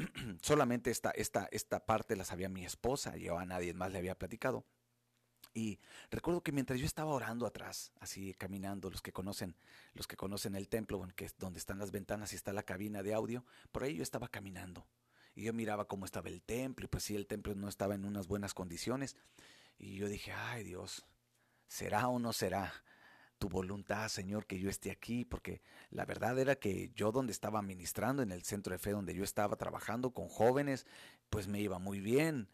Solamente 0.42 0.90
esta, 0.90 1.10
esta, 1.10 1.48
esta 1.50 1.84
parte 1.84 2.16
la 2.16 2.24
sabía 2.24 2.48
mi 2.48 2.64
esposa, 2.64 3.16
yo 3.16 3.38
a 3.38 3.44
nadie 3.44 3.74
más 3.74 3.92
le 3.92 3.98
había 3.98 4.18
platicado. 4.18 4.64
Y 5.52 5.80
recuerdo 6.10 6.42
que 6.42 6.52
mientras 6.52 6.78
yo 6.78 6.86
estaba 6.86 7.12
orando 7.12 7.44
atrás, 7.44 7.92
así 7.98 8.34
caminando, 8.34 8.88
los 8.88 9.02
que 9.02 9.12
conocen, 9.12 9.56
los 9.94 10.06
que 10.06 10.16
conocen 10.16 10.54
el 10.54 10.68
templo, 10.68 11.04
que 11.16 11.24
es 11.24 11.36
donde 11.38 11.58
están 11.58 11.78
las 11.78 11.90
ventanas 11.90 12.32
y 12.32 12.36
está 12.36 12.52
la 12.52 12.62
cabina 12.62 13.02
de 13.02 13.14
audio, 13.14 13.44
por 13.72 13.82
ahí 13.82 13.96
yo 13.96 14.02
estaba 14.02 14.28
caminando. 14.28 14.86
Y 15.34 15.42
yo 15.44 15.52
miraba 15.52 15.86
cómo 15.88 16.04
estaba 16.04 16.28
el 16.28 16.42
templo, 16.42 16.84
y 16.84 16.88
pues 16.88 17.04
sí, 17.04 17.16
el 17.16 17.26
templo 17.26 17.54
no 17.54 17.68
estaba 17.68 17.94
en 17.94 18.04
unas 18.04 18.28
buenas 18.28 18.54
condiciones. 18.54 19.16
Y 19.78 19.96
yo 19.96 20.08
dije, 20.08 20.32
ay 20.32 20.62
Dios, 20.62 21.04
¿será 21.66 22.08
o 22.08 22.18
no 22.18 22.32
será 22.32 22.72
tu 23.40 23.48
voluntad, 23.48 24.08
Señor, 24.08 24.46
que 24.46 24.60
yo 24.60 24.68
esté 24.68 24.90
aquí? 24.90 25.24
Porque 25.24 25.62
la 25.90 26.04
verdad 26.04 26.38
era 26.38 26.56
que 26.56 26.92
yo 26.94 27.10
donde 27.10 27.32
estaba 27.32 27.62
ministrando, 27.62 28.22
en 28.22 28.30
el 28.30 28.44
centro 28.44 28.72
de 28.72 28.78
fe 28.78 28.90
donde 28.90 29.14
yo 29.14 29.24
estaba 29.24 29.56
trabajando 29.56 30.12
con 30.12 30.28
jóvenes, 30.28 30.86
pues 31.30 31.48
me 31.48 31.58
iba 31.58 31.78
muy 31.78 32.00
bien, 32.00 32.48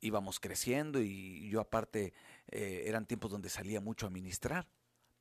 íbamos 0.00 0.40
creciendo 0.40 1.00
y 1.02 1.48
yo 1.50 1.60
aparte 1.60 2.14
eh, 2.48 2.84
eran 2.86 3.06
tiempos 3.06 3.30
donde 3.30 3.50
salía 3.50 3.80
mucho 3.82 4.06
a 4.06 4.10
ministrar. 4.10 4.66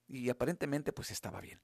Y 0.07 0.29
aparentemente 0.29 0.93
pues 0.93 1.11
estaba 1.11 1.41
bien. 1.41 1.59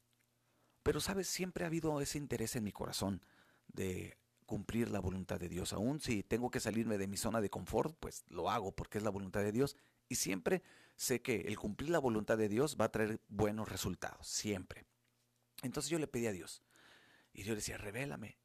Pero 0.83 0.99
sabes, 0.99 1.27
siempre 1.27 1.63
ha 1.63 1.67
habido 1.67 2.01
ese 2.01 2.17
interés 2.17 2.57
en 2.57 2.65
mi 2.65 2.73
corazón 2.73 3.21
de 3.69 4.17
cumplir 4.45 4.89
la 4.89 4.99
voluntad 4.99 5.39
de 5.39 5.47
Dios. 5.47 5.71
Aún 5.71 6.01
si 6.01 6.23
tengo 6.23 6.51
que 6.51 6.59
salirme 6.59 6.97
de 6.97 7.07
mi 7.07 7.15
zona 7.15 7.39
de 7.39 7.49
confort, 7.49 7.95
pues 8.01 8.25
lo 8.27 8.51
hago 8.51 8.73
porque 8.73 8.97
es 8.97 9.03
la 9.03 9.09
voluntad 9.09 9.41
de 9.41 9.53
Dios. 9.53 9.77
Y 10.07 10.15
siempre 10.15 10.63
sé 10.95 11.21
que 11.21 11.41
el 11.41 11.57
cumplir 11.57 11.89
la 11.89 11.99
voluntad 11.99 12.37
de 12.37 12.49
Dios 12.49 12.77
va 12.79 12.85
a 12.85 12.91
traer 12.91 13.19
buenos 13.27 13.69
resultados, 13.69 14.27
siempre. 14.27 14.85
Entonces 15.61 15.89
yo 15.89 15.99
le 15.99 16.07
pedí 16.07 16.27
a 16.27 16.31
Dios. 16.31 16.63
Y 17.33 17.43
Dios 17.43 17.55
decía, 17.55 17.77
revélame. 17.77 18.37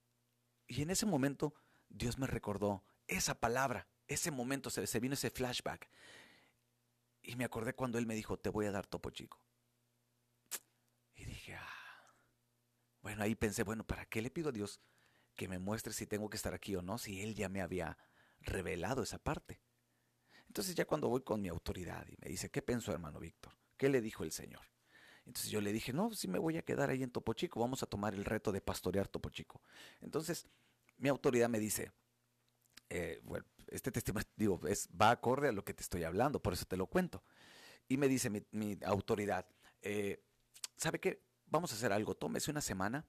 Y 0.67 0.83
en 0.83 0.91
ese 0.91 1.07
momento 1.07 1.55
Dios 1.89 2.19
me 2.19 2.27
recordó 2.27 2.85
esa 3.07 3.41
palabra, 3.41 3.89
ese 4.09 4.31
momento, 4.31 4.71
se, 4.71 5.01
vino 5.01 5.15
ese 5.15 5.31
flashback. 5.31 5.91
Y 7.23 7.37
me 7.37 7.45
acordé 7.45 7.75
cuando 7.75 7.99
Él 7.99 8.07
me 8.07 8.15
dijo, 8.15 8.39
te 8.39 8.49
voy 8.49 8.67
a 8.67 8.73
dar 8.73 8.87
topo 8.87 9.11
chico. 9.11 9.43
Y 11.15 11.25
dije, 11.25 11.55
ah. 11.55 11.67
Bueno, 13.03 13.23
ahí 13.23 13.35
pensé, 13.35 13.63
bueno, 13.63 13.87
¿para 13.87 14.07
qué 14.07 14.21
le 14.23 14.31
pido 14.31 14.51
a 14.51 14.53
Dios 14.53 14.81
que 15.41 15.49
me 15.49 15.59
muestre 15.59 15.95
si 15.95 16.07
tengo 16.07 16.29
que 16.29 16.37
estar 16.37 16.53
aquí 16.53 16.77
o 16.77 16.83
no, 16.83 16.99
si 16.99 17.23
él 17.23 17.35
ya 17.35 17.49
me 17.49 17.63
había 17.63 17.97
revelado 18.41 19.03
esa 19.03 19.19
parte. 19.19 19.63
Entonces 20.51 20.75
ya 20.75 20.85
cuando 20.85 21.09
voy 21.09 21.21
con 21.21 21.41
mi 21.41 21.47
autoridad 21.47 22.05
y 22.09 22.17
me 22.21 22.29
dice, 22.29 22.51
¿qué 22.51 22.61
pensó 22.61 22.91
hermano 22.91 23.21
Víctor? 23.21 23.53
¿Qué 23.77 23.89
le 23.89 24.01
dijo 24.01 24.25
el 24.25 24.33
Señor? 24.33 24.63
Entonces 25.25 25.49
yo 25.49 25.61
le 25.61 25.73
dije, 25.73 25.93
no, 25.93 26.13
si 26.13 26.27
me 26.27 26.41
voy 26.41 26.57
a 26.57 26.63
quedar 26.63 26.91
ahí 26.91 27.05
en 27.05 27.13
Topo 27.13 27.35
Chico, 27.35 27.61
vamos 27.61 27.85
a 27.85 27.87
tomar 27.87 28.15
el 28.15 28.25
reto 28.25 28.51
de 28.51 28.61
pastorear 28.61 29.07
Topo 29.07 29.31
Chico. 29.31 29.63
Entonces 30.01 30.49
mi 30.99 31.09
autoridad 31.09 31.49
me 31.49 31.61
dice, 31.61 31.93
eh, 32.89 33.21
bueno, 33.23 33.47
este 33.69 33.93
testimonio, 33.93 34.27
digo, 34.35 34.61
es, 34.67 34.89
va 34.89 35.13
acorde 35.13 35.47
a 35.47 35.53
lo 35.53 35.65
que 35.65 35.73
te 35.73 35.85
estoy 35.85 36.03
hablando, 36.03 36.43
por 36.43 36.53
eso 36.53 36.65
te 36.65 36.77
lo 36.77 36.89
cuento. 36.89 37.23
Y 37.87 37.97
me 37.97 38.09
dice 38.09 38.29
mi, 38.51 38.77
autoridad, 38.85 39.47
eh, 39.83 40.21
¿sabe 40.77 40.99
qué? 40.99 41.23
Vamos 41.47 41.71
a 41.71 41.77
hacer 41.77 41.93
algo, 41.93 42.17
tómese 42.17 42.51
una 42.51 42.61
semana, 42.61 43.07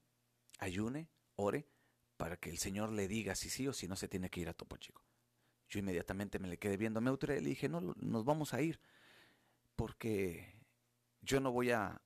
ayune, 0.60 1.10
ore, 1.38 1.68
para 2.18 2.38
que 2.38 2.52
el 2.52 2.60
Señor 2.60 2.92
le 2.92 3.08
diga 3.08 3.34
si 3.34 3.50
sí 3.50 3.68
o 3.68 3.74
si 3.74 3.88
no 3.88 3.96
se 3.96 4.08
tiene 4.08 4.30
que 4.30 4.42
ir 4.42 4.48
a 4.50 4.54
Topo 4.54 4.78
Chico. 4.78 5.02
Yo 5.72 5.80
inmediatamente 5.80 6.38
me 6.38 6.50
le 6.50 6.60
quedé 6.60 6.76
viendo 6.76 7.00
a 7.00 7.10
autoridad 7.10 7.40
y 7.40 7.44
le 7.44 7.50
dije, 7.50 7.70
no, 7.70 7.80
nos 7.80 8.26
vamos 8.26 8.54
a 8.54 8.62
ir, 8.62 8.82
porque 9.78 10.54
yo 11.22 11.40
no 11.40 11.52
voy 11.52 11.72
a, 11.72 12.02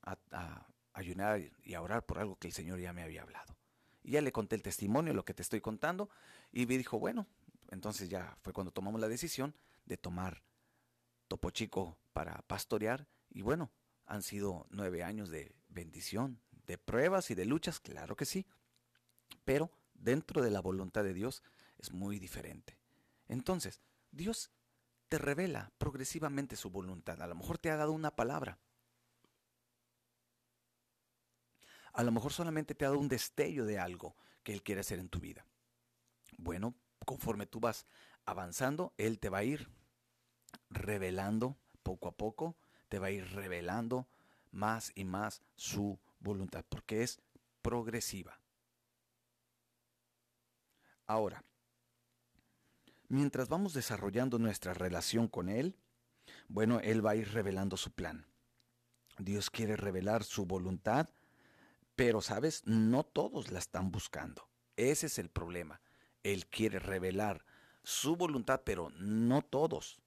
ayunar 0.94 1.42
y 1.64 1.74
a 1.74 1.82
orar 1.82 2.06
por 2.06 2.20
algo 2.20 2.38
que 2.38 2.48
el 2.48 2.54
Señor 2.54 2.80
ya 2.80 2.94
me 2.94 3.02
había 3.02 3.24
hablado. 3.24 3.58
Y 4.04 4.12
ya 4.12 4.22
le 4.22 4.32
conté 4.32 4.56
el 4.56 4.62
testimonio, 4.62 5.16
lo 5.16 5.26
que 5.26 5.34
te 5.34 5.42
estoy 5.42 5.62
contando, 5.62 6.12
y 6.52 6.68
me 6.68 6.78
dijo, 6.78 7.00
bueno, 7.00 7.26
entonces 7.72 8.08
ya 8.08 8.38
fue 8.44 8.54
cuando 8.54 8.72
tomamos 8.72 9.02
la 9.02 9.08
decisión 9.08 9.56
de 9.86 9.98
tomar 9.98 10.44
Topo 11.28 11.50
Chico 11.50 11.98
para 12.14 12.44
pastorear, 12.44 13.08
y 13.32 13.42
bueno, 13.42 13.72
han 14.06 14.22
sido 14.22 14.68
nueve 14.70 15.04
años 15.04 15.30
de 15.30 15.56
bendición, 15.70 16.40
de 16.68 16.78
pruebas 16.78 17.32
y 17.32 17.36
de 17.36 17.46
luchas, 17.46 17.80
claro 17.80 18.16
que 18.16 18.26
sí, 18.26 18.46
pero 19.44 19.72
dentro 19.96 20.44
de 20.44 20.52
la 20.52 20.62
voluntad 20.62 21.04
de 21.04 21.16
Dios 21.16 21.42
es 21.80 21.92
muy 21.92 22.20
diferente. 22.20 22.78
Entonces, 23.28 23.82
Dios 24.12 24.52
te 25.10 25.18
revela 25.18 25.72
progresivamente 25.78 26.56
su 26.56 26.70
voluntad. 26.70 27.22
A 27.22 27.28
lo 27.28 27.36
mejor 27.36 27.58
te 27.58 27.72
ha 27.72 27.76
dado 27.76 27.92
una 27.92 28.16
palabra. 28.16 28.60
A 31.94 32.04
lo 32.04 32.12
mejor 32.12 32.34
solamente 32.34 32.76
te 32.76 32.86
ha 32.86 32.90
dado 32.90 33.00
un 33.00 33.08
destello 33.08 33.66
de 33.66 33.80
algo 33.80 34.16
que 34.44 34.54
Él 34.54 34.64
quiere 34.64 34.82
hacer 34.82 35.00
en 35.00 35.10
tu 35.10 35.20
vida. 35.20 35.46
Bueno, 36.38 36.76
conforme 37.06 37.46
tú 37.46 37.60
vas 37.60 37.86
avanzando, 38.26 38.94
Él 38.98 39.20
te 39.20 39.30
va 39.30 39.40
a 39.40 39.44
ir 39.44 39.70
revelando 40.70 41.58
poco 41.84 42.08
a 42.10 42.18
poco, 42.18 42.58
te 42.90 43.00
va 43.00 43.08
a 43.08 43.12
ir 43.12 43.26
revelando 43.34 44.08
más 44.52 44.92
y 44.96 45.06
más 45.06 45.42
su 45.56 46.00
voluntad, 46.20 46.66
porque 46.68 47.04
es 47.04 47.22
progresiva. 47.62 48.40
Ahora, 51.08 51.44
mientras 53.10 53.50
vamos 53.50 53.74
desarrollando 53.74 54.40
nuestra 54.40 54.74
relación 54.74 55.28
con 55.28 55.50
Él, 55.50 55.76
bueno, 56.48 56.80
Él 56.80 57.06
va 57.06 57.12
a 57.12 57.16
ir 57.16 57.32
revelando 57.32 57.78
su 57.78 57.92
plan. 57.92 58.26
Dios 59.18 59.50
quiere 59.50 59.76
revelar 59.76 60.24
su 60.24 60.46
voluntad, 60.46 61.10
pero 61.96 62.22
sabes, 62.22 62.64
no 62.66 63.04
todos 63.04 63.52
la 63.52 63.60
están 63.60 63.92
buscando. 63.92 64.48
Ese 64.76 65.08
es 65.08 65.20
el 65.20 65.30
problema. 65.30 65.82
Él 66.24 66.48
quiere 66.48 66.80
revelar 66.80 67.46
su 67.84 68.16
voluntad, 68.16 68.62
pero 68.66 68.90
no 68.98 69.42
todos 69.42 70.02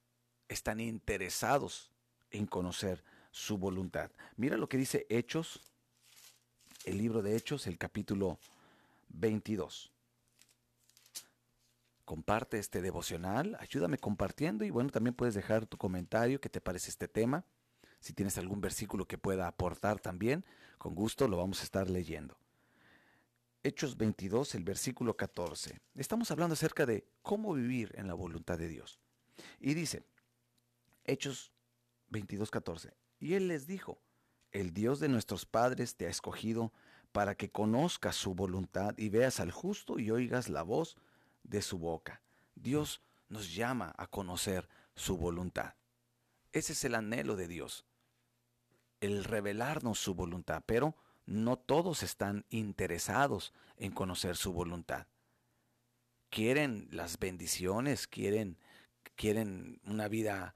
están 0.48 0.80
interesados 0.80 1.90
en 2.30 2.46
conocer 2.46 3.02
su 3.30 3.56
voluntad. 3.56 4.10
Mira 4.36 4.56
lo 4.56 4.68
que 4.68 4.76
dice 4.76 5.06
Hechos, 5.08 5.60
el 6.84 6.98
libro 6.98 7.22
de 7.22 7.36
Hechos, 7.36 7.66
el 7.66 7.78
capítulo 7.78 8.38
22. 9.08 9.92
Comparte 12.08 12.58
este 12.58 12.80
devocional, 12.80 13.54
ayúdame 13.60 13.98
compartiendo 13.98 14.64
y 14.64 14.70
bueno, 14.70 14.88
también 14.88 15.12
puedes 15.12 15.34
dejar 15.34 15.66
tu 15.66 15.76
comentario, 15.76 16.40
qué 16.40 16.48
te 16.48 16.62
parece 16.62 16.88
este 16.88 17.06
tema. 17.06 17.44
Si 18.00 18.14
tienes 18.14 18.38
algún 18.38 18.62
versículo 18.62 19.04
que 19.04 19.18
pueda 19.18 19.46
aportar 19.46 20.00
también, 20.00 20.42
con 20.78 20.94
gusto 20.94 21.28
lo 21.28 21.36
vamos 21.36 21.60
a 21.60 21.64
estar 21.64 21.90
leyendo. 21.90 22.38
Hechos 23.62 23.98
22, 23.98 24.54
el 24.54 24.64
versículo 24.64 25.18
14. 25.18 25.82
Estamos 25.96 26.30
hablando 26.30 26.54
acerca 26.54 26.86
de 26.86 27.06
cómo 27.20 27.52
vivir 27.52 27.92
en 27.94 28.06
la 28.06 28.14
voluntad 28.14 28.56
de 28.56 28.68
Dios. 28.68 28.98
Y 29.60 29.74
dice, 29.74 30.02
Hechos 31.04 31.52
22, 32.08 32.50
14. 32.50 32.94
Y 33.20 33.34
él 33.34 33.48
les 33.48 33.66
dijo, 33.66 34.00
el 34.50 34.72
Dios 34.72 34.98
de 34.98 35.08
nuestros 35.08 35.44
padres 35.44 35.94
te 35.94 36.06
ha 36.06 36.08
escogido 36.08 36.72
para 37.12 37.34
que 37.34 37.50
conozcas 37.50 38.16
su 38.16 38.34
voluntad 38.34 38.94
y 38.96 39.10
veas 39.10 39.40
al 39.40 39.52
justo 39.52 39.98
y 39.98 40.10
oigas 40.10 40.48
la 40.48 40.62
voz 40.62 40.96
de 41.48 41.62
su 41.62 41.78
boca. 41.78 42.22
Dios 42.54 43.02
nos 43.28 43.54
llama 43.54 43.94
a 43.96 44.06
conocer 44.06 44.68
su 44.94 45.16
voluntad. 45.16 45.74
Ese 46.52 46.72
es 46.72 46.84
el 46.84 46.94
anhelo 46.94 47.36
de 47.36 47.48
Dios, 47.48 47.84
el 49.00 49.24
revelarnos 49.24 49.98
su 49.98 50.14
voluntad, 50.14 50.62
pero 50.66 50.96
no 51.26 51.56
todos 51.56 52.02
están 52.02 52.46
interesados 52.48 53.52
en 53.76 53.92
conocer 53.92 54.36
su 54.36 54.52
voluntad. 54.52 55.06
Quieren 56.30 56.88
las 56.90 57.18
bendiciones, 57.18 58.06
quieren, 58.06 58.58
quieren 59.14 59.80
una 59.84 60.08
vida 60.08 60.54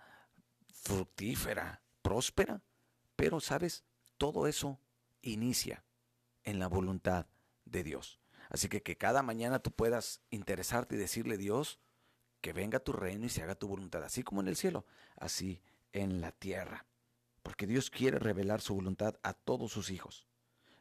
fructífera, 0.72 1.82
próspera, 2.02 2.62
pero 3.16 3.40
sabes, 3.40 3.84
todo 4.18 4.46
eso 4.46 4.80
inicia 5.20 5.84
en 6.44 6.58
la 6.58 6.68
voluntad 6.68 7.26
de 7.64 7.84
Dios. 7.84 8.21
Así 8.52 8.68
que 8.68 8.82
que 8.82 8.98
cada 8.98 9.22
mañana 9.22 9.60
tú 9.60 9.70
puedas 9.70 10.20
interesarte 10.28 10.94
y 10.94 10.98
decirle, 10.98 11.38
Dios, 11.38 11.78
que 12.42 12.52
venga 12.52 12.80
tu 12.80 12.92
reino 12.92 13.24
y 13.24 13.30
se 13.30 13.42
haga 13.42 13.54
tu 13.54 13.66
voluntad, 13.66 14.04
así 14.04 14.22
como 14.22 14.42
en 14.42 14.48
el 14.48 14.56
cielo, 14.56 14.84
así 15.16 15.62
en 15.94 16.20
la 16.20 16.32
tierra. 16.32 16.84
Porque 17.42 17.66
Dios 17.66 17.88
quiere 17.88 18.18
revelar 18.18 18.60
su 18.60 18.74
voluntad 18.74 19.16
a 19.22 19.32
todos 19.32 19.72
sus 19.72 19.88
hijos. 19.88 20.26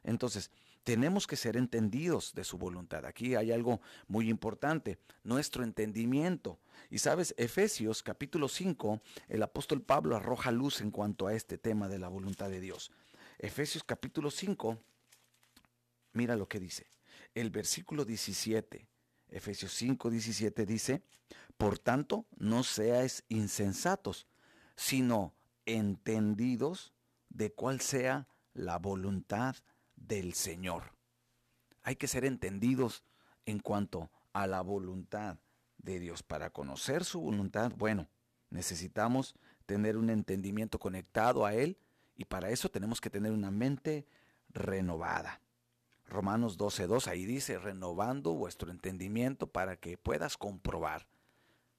Entonces, 0.04 0.50
tenemos 0.84 1.26
que 1.26 1.36
ser 1.36 1.56
entendidos 1.56 2.34
de 2.34 2.44
su 2.44 2.58
voluntad. 2.58 3.06
Aquí 3.06 3.36
hay 3.36 3.52
algo 3.52 3.80
muy 4.06 4.28
importante, 4.28 4.98
nuestro 5.24 5.64
entendimiento. 5.64 6.58
Y 6.90 6.98
sabes, 6.98 7.34
Efesios 7.38 8.02
capítulo 8.02 8.48
5, 8.48 9.00
el 9.28 9.42
apóstol 9.42 9.80
Pablo 9.80 10.14
arroja 10.14 10.50
luz 10.50 10.82
en 10.82 10.90
cuanto 10.90 11.26
a 11.26 11.32
este 11.32 11.56
tema 11.56 11.88
de 11.88 11.98
la 11.98 12.08
voluntad 12.08 12.50
de 12.50 12.60
Dios. 12.60 12.92
Efesios 13.38 13.82
capítulo 13.82 14.30
5, 14.30 14.78
mira 16.12 16.36
lo 16.36 16.46
que 16.46 16.60
dice 16.60 16.92
el 17.34 17.50
versículo 17.50 18.04
17, 18.04 18.86
Efesios 19.28 19.72
5, 19.72 20.10
17 20.10 20.66
dice, 20.66 21.02
por 21.56 21.78
tanto, 21.78 22.26
no 22.36 22.62
seáis 22.62 23.24
insensatos, 23.28 24.26
sino 24.76 25.34
entendidos 25.64 26.92
de 27.28 27.52
cuál 27.52 27.80
sea 27.80 28.28
la 28.52 28.78
voluntad 28.78 29.56
del 29.96 30.34
Señor. 30.34 30.94
Hay 31.82 31.96
que 31.96 32.08
ser 32.08 32.24
entendidos 32.24 33.04
en 33.46 33.58
cuanto 33.58 34.10
a 34.32 34.46
la 34.46 34.60
voluntad 34.60 35.38
de 35.78 35.98
Dios. 35.98 36.22
Para 36.22 36.50
conocer 36.50 37.04
su 37.04 37.20
voluntad, 37.20 37.72
bueno, 37.76 38.08
necesitamos 38.50 39.34
tener 39.66 39.96
un 39.96 40.10
entendimiento 40.10 40.78
conectado 40.78 41.46
a 41.46 41.54
Él 41.54 41.78
y 42.16 42.24
para 42.24 42.50
eso 42.50 42.70
tenemos 42.70 43.00
que 43.00 43.10
tener 43.10 43.32
una 43.32 43.50
mente 43.50 44.06
renovada. 44.50 45.41
Romanos 46.12 46.58
12.2, 46.58 47.08
ahí 47.08 47.24
dice, 47.24 47.58
renovando 47.58 48.34
vuestro 48.34 48.70
entendimiento 48.70 49.46
para 49.46 49.76
que 49.76 49.96
puedas 49.96 50.36
comprobar. 50.36 51.06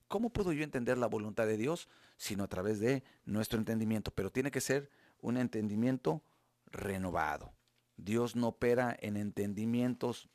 ¿Cómo 0.08 0.30
puedo 0.30 0.52
yo 0.52 0.64
entender 0.64 0.98
la 0.98 1.06
voluntad 1.06 1.46
de 1.46 1.56
Dios? 1.56 1.88
Sino 2.16 2.44
a 2.44 2.48
través 2.48 2.80
de 2.80 3.04
nuestro 3.24 3.58
entendimiento, 3.58 4.10
pero 4.10 4.30
tiene 4.30 4.50
que 4.50 4.60
ser 4.60 4.90
un 5.20 5.36
entendimiento 5.36 6.22
renovado. 6.66 7.54
Dios 7.96 8.34
no 8.34 8.48
opera 8.48 8.96
en 9.00 9.16
entendimientos 9.16 10.28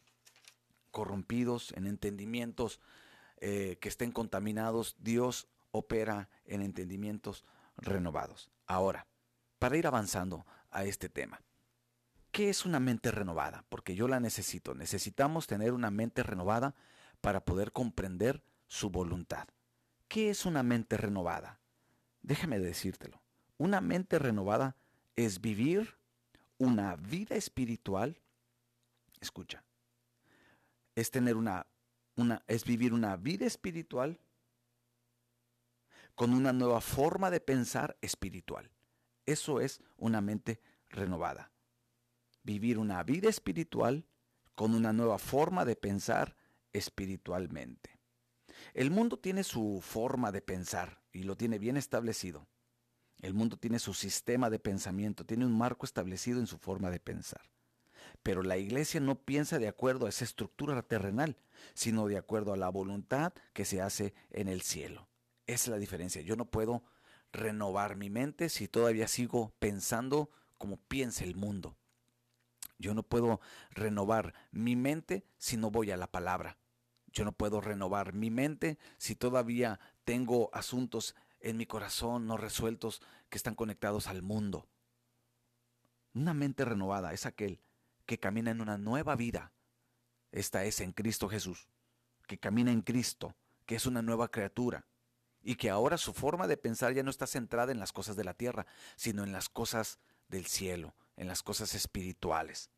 corrompidos, 0.92 1.74
en 1.74 1.86
entendimientos 1.86 2.80
eh, 3.38 3.78
que 3.82 3.90
estén 3.90 4.12
contaminados. 4.12 4.96
Dios 5.00 5.48
opera 5.72 6.30
en 6.46 6.62
entendimientos 6.62 7.46
renovados. 7.78 8.50
Ahora, 8.66 9.08
para 9.60 9.78
ir 9.78 9.88
avanzando 9.88 10.46
a 10.72 10.86
este 10.86 11.10
tema, 11.10 11.42
¿Qué 12.32 12.50
es 12.50 12.66
una 12.66 12.80
mente 12.80 13.12
renovada? 13.12 13.66
Porque 13.70 13.96
yo 13.96 14.08
la 14.08 14.20
necesito. 14.20 14.76
Necesitamos 14.76 15.48
tener 15.48 15.74
una 15.74 15.90
mente 15.90 16.24
renovada 16.24 16.76
para 17.22 17.44
poder 17.44 17.72
comprender 17.72 18.44
su 18.68 18.90
voluntad. 18.90 19.48
¿Qué 20.08 20.30
es 20.30 20.46
una 20.46 20.64
mente 20.64 20.96
renovada? 20.98 21.60
Déjame 22.22 22.60
decírtelo. 22.60 23.22
Una 23.58 23.82
mente 23.82 24.20
renovada 24.20 24.76
es 25.16 25.42
vivir 25.42 25.98
una 26.58 26.96
vida 26.96 27.36
espiritual. 27.36 28.22
Escucha. 29.20 29.64
Es 30.96 31.12
tener 31.12 31.36
una, 31.36 31.66
una 32.16 32.44
es 32.48 32.64
vivir 32.64 32.94
una 32.94 33.16
vida 33.16 33.46
espiritual 33.48 34.20
con 36.14 36.34
una 36.34 36.54
nueva 36.54 36.82
forma 36.82 37.32
de 37.32 37.40
pensar 37.40 37.98
espiritual. 38.02 38.70
Eso 39.26 39.62
es 39.62 39.82
una 39.98 40.22
mente 40.22 40.62
renovada 40.90 41.52
vivir 42.44 42.78
una 42.78 43.04
vida 43.04 43.30
espiritual 43.30 44.06
con 44.56 44.74
una 44.74 44.94
nueva 44.94 45.18
forma 45.18 45.66
de 45.66 45.76
pensar 45.76 46.36
espiritualmente. 46.74 48.00
El 48.74 48.92
mundo 48.92 49.18
tiene 49.18 49.44
su 49.44 49.80
forma 49.82 50.32
de 50.32 50.42
pensar 50.42 51.02
y 51.12 51.24
lo 51.24 51.36
tiene 51.36 51.60
bien 51.60 51.78
establecido. 51.78 52.48
El 53.22 53.34
mundo 53.34 53.58
tiene 53.58 53.80
su 53.80 53.94
sistema 53.94 54.50
de 54.50 54.60
pensamiento, 54.60 55.26
tiene 55.26 55.46
un 55.46 55.58
marco 55.58 55.86
establecido 55.86 56.40
en 56.40 56.48
su 56.48 56.58
forma 56.58 56.90
de 56.90 57.00
pensar. 57.00 57.42
Pero 58.24 58.44
la 58.44 58.58
iglesia 58.58 59.00
no 59.00 59.16
piensa 59.16 59.60
de 59.60 59.68
acuerdo 59.68 60.06
a 60.06 60.10
esa 60.10 60.24
estructura 60.24 60.82
terrenal, 60.82 61.38
sino 61.74 62.08
de 62.08 62.18
acuerdo 62.18 62.54
a 62.54 62.58
la 62.58 62.70
voluntad 62.70 63.34
que 63.54 63.66
se 63.66 63.82
hace 63.82 64.14
en 64.30 64.48
el 64.48 64.62
cielo. 64.62 65.10
Esa 65.48 65.66
es 65.66 65.68
la 65.70 65.78
diferencia. 65.78 66.22
Yo 66.22 66.36
no 66.36 66.46
puedo 66.46 66.84
renovar 67.32 67.96
mi 67.96 68.10
mente 68.10 68.50
si 68.50 68.68
todavía 68.68 69.08
sigo 69.08 69.54
pensando 69.60 70.30
como 70.58 70.78
piensa 70.78 71.24
el 71.24 71.36
mundo. 71.36 71.78
Yo 72.80 72.94
no 72.94 73.04
puedo 73.04 73.40
renovar 73.70 74.34
mi 74.52 74.76
mente 74.76 75.26
si 75.38 75.58
no 75.58 75.70
voy 75.70 75.92
a 75.92 75.98
la 75.98 76.08
palabra. 76.08 76.58
Yo 77.12 77.26
no 77.26 77.34
puedo 77.34 77.62
renovar 77.62 78.14
mi 78.14 78.32
mente 78.32 78.80
si 78.98 79.16
todavía 79.16 79.80
tengo 80.06 80.50
asuntos 80.54 81.16
en 81.40 81.58
mi 81.58 81.66
corazón 81.66 82.26
no 82.26 82.38
resueltos 82.38 83.02
que 83.30 83.38
están 83.38 83.56
conectados 83.56 84.08
al 84.08 84.22
mundo. 84.22 84.68
Una 86.14 86.34
mente 86.34 86.66
renovada 86.66 87.14
es 87.14 87.26
aquel 87.26 87.62
que 88.06 88.20
camina 88.20 88.52
en 88.52 88.62
una 88.62 88.78
nueva 88.78 89.16
vida. 89.16 89.54
Esta 90.32 90.64
es 90.66 90.80
en 90.82 90.94
Cristo 90.94 91.30
Jesús, 91.30 91.70
que 92.28 92.40
camina 92.40 92.72
en 92.72 92.82
Cristo, 92.82 93.36
que 93.66 93.76
es 93.76 93.86
una 93.86 94.02
nueva 94.02 94.32
criatura 94.32 94.88
y 95.42 95.56
que 95.56 95.70
ahora 95.70 95.98
su 95.98 96.14
forma 96.14 96.48
de 96.48 96.58
pensar 96.58 96.94
ya 96.94 97.04
no 97.04 97.10
está 97.10 97.28
centrada 97.28 97.72
en 97.72 97.80
las 97.80 97.94
cosas 97.94 98.16
de 98.16 98.24
la 98.24 98.34
tierra, 98.34 98.66
sino 98.96 99.24
en 99.24 99.32
las 99.32 99.50
cosas 99.50 100.00
del 100.28 100.46
cielo, 100.46 100.96
en 101.20 101.28
las 101.28 101.44
cosas 101.44 101.76
espirituales. 101.76 102.72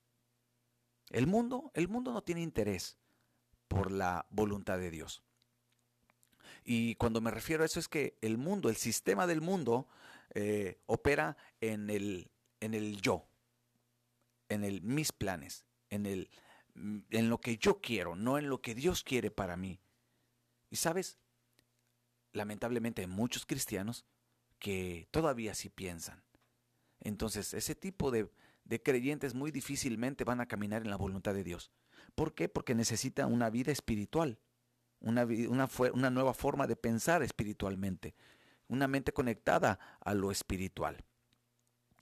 El 1.12 1.28
mundo, 1.28 1.72
el 1.76 1.88
mundo 1.88 2.12
no 2.12 2.24
tiene 2.24 2.42
interés 2.42 2.98
por 3.68 3.92
la 3.92 4.26
voluntad 4.32 4.80
de 4.80 4.90
Dios. 4.90 5.22
Y 6.64 6.96
cuando 6.96 7.22
me 7.22 7.30
refiero 7.30 7.62
a 7.62 7.68
eso 7.68 7.80
es 7.80 7.88
que 7.88 8.18
el 8.22 8.40
mundo, 8.40 8.70
el 8.70 8.78
sistema 8.78 9.28
del 9.28 9.42
mundo, 9.42 9.88
eh, 10.34 10.80
opera 10.88 11.38
en 11.62 11.92
el, 11.92 12.32
en 12.60 12.74
el 12.74 13.00
yo, 13.00 13.28
en 14.50 14.64
el 14.64 14.82
mis 14.82 15.12
planes, 15.12 15.64
en, 15.92 16.08
el, 16.08 16.32
en 17.12 17.30
lo 17.30 17.40
que 17.40 17.58
yo 17.58 17.80
quiero, 17.80 18.16
no 18.16 18.40
en 18.40 18.50
lo 18.50 18.60
que 18.60 18.74
Dios 18.74 19.04
quiere 19.04 19.30
para 19.30 19.56
mí. 19.56 19.80
Y 20.72 20.78
sabes, 20.78 21.20
lamentablemente 22.34 23.04
hay 23.04 23.08
muchos 23.08 23.46
cristianos 23.46 24.04
que 24.58 25.08
todavía 25.12 25.54
sí 25.54 25.70
piensan. 25.70 26.24
Entonces, 27.02 27.54
ese 27.54 27.76
tipo 27.76 28.12
de, 28.12 28.30
creyentes 28.84 29.34
muy 29.34 29.52
difícilmente 29.52 30.24
van 30.24 30.40
a 30.40 30.48
caminar 30.48 30.84
en 30.84 30.90
la 30.90 30.96
voluntad 30.96 31.34
de 31.34 31.44
Dios. 31.44 31.72
¿Por 32.16 32.34
qué? 32.34 32.48
Porque 32.48 32.76
necesita 32.76 33.28
una 33.28 33.50
vida 33.50 33.72
espiritual, 33.72 34.40
una, 35.00 35.26
una, 35.26 35.70
una 35.94 36.10
nueva 36.10 36.34
forma 36.34 36.68
de 36.68 36.76
pensar 36.76 37.24
espiritualmente, 37.24 38.16
una 38.68 38.88
mente 38.88 39.12
conectada 39.12 39.80
a 40.00 40.14
lo 40.14 40.32
espiritual. 40.32 41.04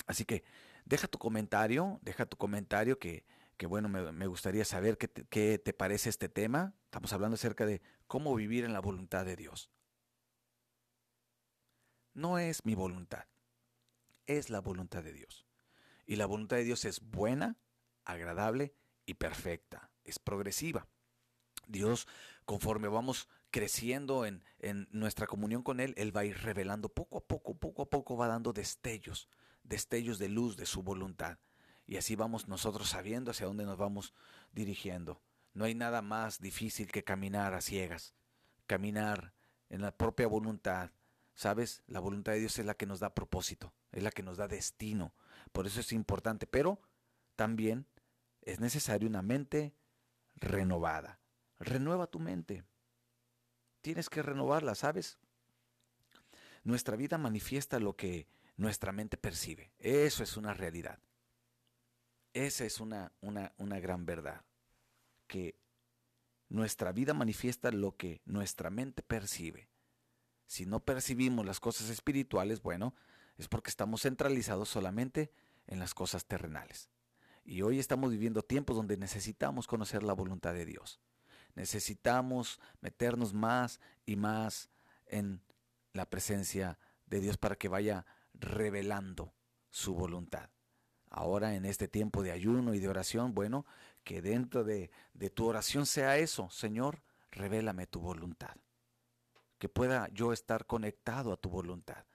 Así 0.06 0.26
que 0.26 0.44
deja 0.86 1.08
tu 1.08 1.18
comentario, 1.18 2.00
deja 2.02 2.26
tu 2.26 2.38
comentario 2.38 3.00
que, 3.00 3.26
que 3.58 3.68
bueno, 3.68 3.90
me, 3.90 4.28
gustaría 4.28 4.66
saber 4.66 4.98
qué 4.98 5.08
qué 5.30 5.60
te 5.60 5.74
parece 5.74 6.10
este 6.10 6.30
tema. 6.30 6.74
Estamos 6.86 7.14
hablando 7.14 7.36
acerca 7.36 7.66
de 7.66 7.82
cómo 8.08 8.36
vivir 8.36 8.66
en 8.66 8.74
la 8.74 8.80
voluntad 8.80 9.26
de 9.26 9.36
Dios. 9.36 9.70
No 12.14 12.38
es 12.38 12.66
mi 12.66 12.76
voluntad 12.76 13.26
es 14.30 14.50
la 14.50 14.62
voluntad 14.62 15.04
de 15.04 15.14
Dios. 15.14 15.46
Y 16.06 16.16
la 16.16 16.26
voluntad 16.26 16.58
de 16.58 16.64
Dios 16.64 16.86
es 16.86 17.02
buena, 17.02 17.58
agradable 18.06 18.74
y 19.06 19.16
perfecta. 19.16 19.90
Es 20.04 20.20
progresiva. 20.20 20.88
Dios, 21.68 22.08
conforme 22.46 22.88
vamos 22.88 23.28
creciendo 23.52 24.26
en, 24.26 24.44
en 24.60 24.88
nuestra 24.92 25.28
comunión 25.28 25.64
con 25.64 25.80
Él, 25.80 25.94
Él 25.98 26.16
va 26.16 26.22
a 26.22 26.26
ir 26.26 26.38
revelando 26.38 26.90
poco 26.90 27.18
a 27.18 27.26
poco, 27.26 27.56
poco 27.56 27.84
a 27.84 27.90
poco 27.90 28.18
va 28.18 28.28
dando 28.28 28.54
destellos, 28.54 29.28
destellos 29.64 30.20
de 30.20 30.30
luz 30.30 30.58
de 30.58 30.66
su 30.66 30.84
voluntad. 30.84 31.38
Y 31.86 31.98
así 31.98 32.16
vamos 32.16 32.48
nosotros 32.48 32.90
sabiendo 32.90 33.32
hacia 33.32 33.48
dónde 33.48 33.66
nos 33.66 33.78
vamos 33.78 34.14
dirigiendo. 34.52 35.22
No 35.54 35.66
hay 35.66 35.74
nada 35.74 36.02
más 36.04 36.40
difícil 36.40 36.92
que 36.92 37.04
caminar 37.04 37.54
a 37.56 37.62
ciegas, 37.62 38.14
caminar 38.68 39.34
en 39.70 39.82
la 39.82 39.92
propia 39.92 40.28
voluntad. 40.28 40.92
¿Sabes? 41.40 41.84
La 41.88 42.02
voluntad 42.02 42.34
de 42.34 42.40
Dios 42.40 42.60
es 42.60 42.66
la 42.66 42.74
que 42.74 42.86
nos 42.86 43.00
da 43.00 43.16
propósito, 43.16 43.72
es 43.94 44.04
la 44.04 44.12
que 44.12 44.24
nos 44.24 44.36
da 44.36 44.50
destino. 44.50 45.14
Por 45.54 45.68
eso 45.68 45.80
es 45.80 45.94
importante, 45.94 46.46
pero 46.48 46.82
también 47.38 47.86
es 48.42 48.60
necesario 48.60 49.08
una 49.08 49.22
mente 49.22 49.74
renovada. 50.36 51.18
Renueva 51.58 52.08
tu 52.08 52.20
mente. 52.20 52.66
Tienes 53.80 54.10
que 54.10 54.22
renovarla, 54.22 54.76
¿sabes? 54.76 55.18
Nuestra 56.66 56.98
vida 56.98 57.18
manifiesta 57.18 57.80
lo 57.80 57.96
que 57.96 58.28
nuestra 58.58 58.92
mente 58.92 59.16
percibe. 59.16 59.72
Eso 59.80 60.24
es 60.24 60.36
una 60.36 60.54
realidad. 60.54 61.00
Esa 62.34 62.66
es 62.66 62.82
una, 62.82 63.14
una, 63.22 63.54
una 63.60 63.80
gran 63.80 64.06
verdad. 64.06 64.44
Que 65.26 65.56
nuestra 66.50 66.92
vida 66.92 67.14
manifiesta 67.14 67.72
lo 67.72 67.96
que 67.96 68.20
nuestra 68.26 68.70
mente 68.70 69.04
percibe. 69.04 69.69
Si 70.50 70.66
no 70.66 70.80
percibimos 70.80 71.46
las 71.46 71.60
cosas 71.60 71.90
espirituales, 71.90 72.64
bueno, 72.64 72.96
es 73.38 73.48
porque 73.48 73.70
estamos 73.70 74.02
centralizados 74.02 74.68
solamente 74.68 75.32
en 75.68 75.78
las 75.78 75.94
cosas 75.94 76.26
terrenales. 76.26 76.90
Y 77.46 77.62
hoy 77.62 77.78
estamos 77.78 78.10
viviendo 78.10 78.42
tiempos 78.42 78.76
donde 78.76 78.98
necesitamos 78.98 79.68
conocer 79.68 80.02
la 80.02 80.14
voluntad 80.14 80.56
de 80.56 80.66
Dios. 80.66 81.00
Necesitamos 81.54 82.60
meternos 82.82 83.32
más 83.32 83.80
y 84.08 84.16
más 84.16 84.72
en 85.06 85.44
la 85.94 86.10
presencia 86.10 86.80
de 87.06 87.20
Dios 87.20 87.38
para 87.38 87.56
que 87.56 87.68
vaya 87.68 88.08
revelando 88.34 89.36
su 89.70 89.94
voluntad. 89.94 90.50
Ahora 91.12 91.54
en 91.54 91.66
este 91.66 91.88
tiempo 91.88 92.24
de 92.24 92.32
ayuno 92.32 92.74
y 92.74 92.80
de 92.80 92.88
oración, 92.88 93.36
bueno, 93.36 93.68
que 94.04 94.24
dentro 94.24 94.64
de, 94.64 94.90
tu 95.36 95.46
oración 95.46 95.86
sea 95.86 96.18
eso, 96.18 96.50
Señor, 96.50 97.04
revélame 97.30 97.86
tu 97.86 98.00
voluntad. 98.00 98.56
Que 99.60 99.70
pueda 99.70 100.10
yo 100.12 100.34
estar 100.34 100.66
conectado 100.66 101.32
a 101.32 101.38
tu 101.38 101.50
voluntad. 101.50 102.06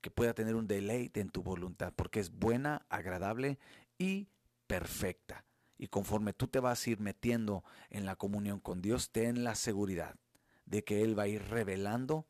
Que 0.00 0.10
pueda 0.10 0.32
tener 0.32 0.54
un 0.54 0.68
deleite 0.68 1.20
en 1.20 1.30
tu 1.30 1.42
voluntad, 1.42 1.92
porque 1.94 2.20
es 2.20 2.30
buena, 2.30 2.86
agradable 2.88 3.58
y 3.98 4.28
perfecta. 4.66 5.44
Y 5.76 5.88
conforme 5.88 6.32
tú 6.32 6.46
te 6.46 6.60
vas 6.60 6.86
a 6.86 6.90
ir 6.90 7.00
metiendo 7.00 7.64
en 7.88 8.06
la 8.06 8.14
comunión 8.14 8.60
con 8.60 8.80
Dios, 8.82 9.10
ten 9.10 9.42
la 9.42 9.54
seguridad 9.54 10.14
de 10.64 10.84
que 10.84 11.02
Él 11.02 11.18
va 11.18 11.24
a 11.24 11.28
ir 11.28 11.42
revelando 11.48 12.28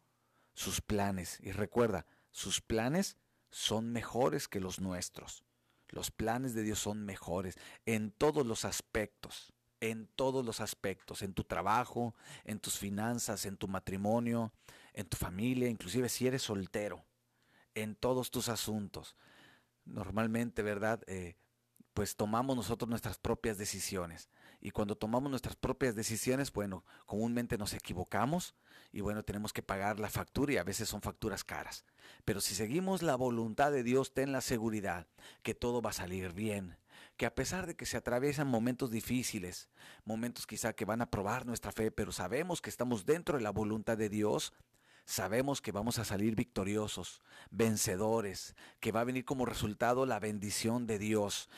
sus 0.55 0.81
planes. 0.81 1.39
Y 1.43 1.53
recuerda, 1.53 2.07
sus 2.31 2.61
planes 2.61 3.17
son 3.51 3.93
mejores 3.93 4.49
que 4.49 4.61
los 4.61 4.81
nuestros. 4.81 5.45
Los 5.89 6.11
planes 6.11 6.55
de 6.55 6.63
Dios 6.63 6.79
son 6.79 7.05
mejores 7.05 7.59
en 7.85 8.13
todos 8.13 8.47
los 8.47 8.65
aspectos, 8.65 9.53
en 9.81 10.07
todos 10.15 10.45
los 10.45 10.61
aspectos, 10.61 11.23
en 11.23 11.35
tu 11.35 11.45
trabajo, 11.45 12.15
en 12.45 12.61
tus 12.61 12.79
finanzas, 12.79 13.47
en 13.47 13.57
tu 13.57 13.67
matrimonio, 13.69 14.53
en 14.93 15.07
tu 15.07 15.17
familia, 15.17 15.69
inclusive 15.69 16.09
si 16.09 16.27
eres 16.27 16.43
soltero, 16.43 17.05
en 17.75 17.95
todos 17.95 18.31
tus 18.31 18.49
asuntos. 18.49 19.17
Normalmente, 19.85 20.63
¿verdad? 20.63 21.03
Eh, 21.07 21.37
pues 21.95 22.17
tomamos 22.17 22.57
nosotros 22.57 22.89
nuestras 22.89 23.19
propias 23.19 23.59
decisiones. 23.59 24.29
Y 24.61 24.71
cuando 24.71 24.97
tomamos 24.97 25.31
nuestras 25.31 25.57
propias 25.57 25.95
decisiones, 25.95 26.53
bueno, 26.53 26.85
comúnmente 27.07 27.59
nos 27.59 27.73
equivocamos 27.73 28.55
y 28.93 29.01
bueno, 29.01 29.23
tenemos 29.23 29.53
que 29.53 29.63
pagar 29.63 29.99
la 29.99 30.11
factura 30.11 30.53
y 30.53 30.57
a 30.59 30.65
veces 30.65 30.89
son 30.89 31.01
facturas 31.01 31.45
caras. 31.45 31.85
Pero 32.25 32.41
si 32.41 32.55
seguimos 32.55 33.03
la 33.03 33.17
voluntad 33.17 33.73
de 33.73 33.83
Dios, 33.83 34.13
ten 34.13 34.33
la 34.33 34.41
seguridad 34.41 35.07
que 35.43 35.55
todo 35.55 35.81
va 35.81 35.91
a 35.91 35.95
salir 35.95 36.33
bien. 36.33 36.80
Que 37.21 37.27
a 37.27 37.35
pesar 37.35 37.67
de 37.67 37.77
que 37.77 37.85
se 37.85 37.99
atraviesan 37.99 38.49
momentos 38.49 38.91
difíciles, 38.91 39.69
momentos 40.07 40.47
quizá 40.47 40.73
que 40.73 40.87
van 40.87 41.03
a 41.03 41.11
probar 41.11 41.45
nuestra 41.45 41.71
fe, 41.71 41.91
pero 41.91 42.13
sabemos 42.13 42.63
que 42.63 42.71
estamos 42.71 43.05
dentro 43.05 43.37
de 43.37 43.45
la 43.45 43.51
voluntad 43.51 43.99
de 43.99 44.09
Dios, 44.09 44.55
sabemos 45.05 45.61
que 45.61 45.71
vamos 45.71 45.99
a 45.99 46.07
salir 46.07 46.35
victoriosos, 46.35 47.21
vencedores, 47.51 48.57
que 48.81 48.91
va 48.91 49.03
a 49.03 49.05
venir 49.05 49.27
como 49.27 49.45
resultado 49.45 50.07
la 50.07 50.19
bendición 50.19 50.87
de 50.87 50.99
Dios, 50.99 51.51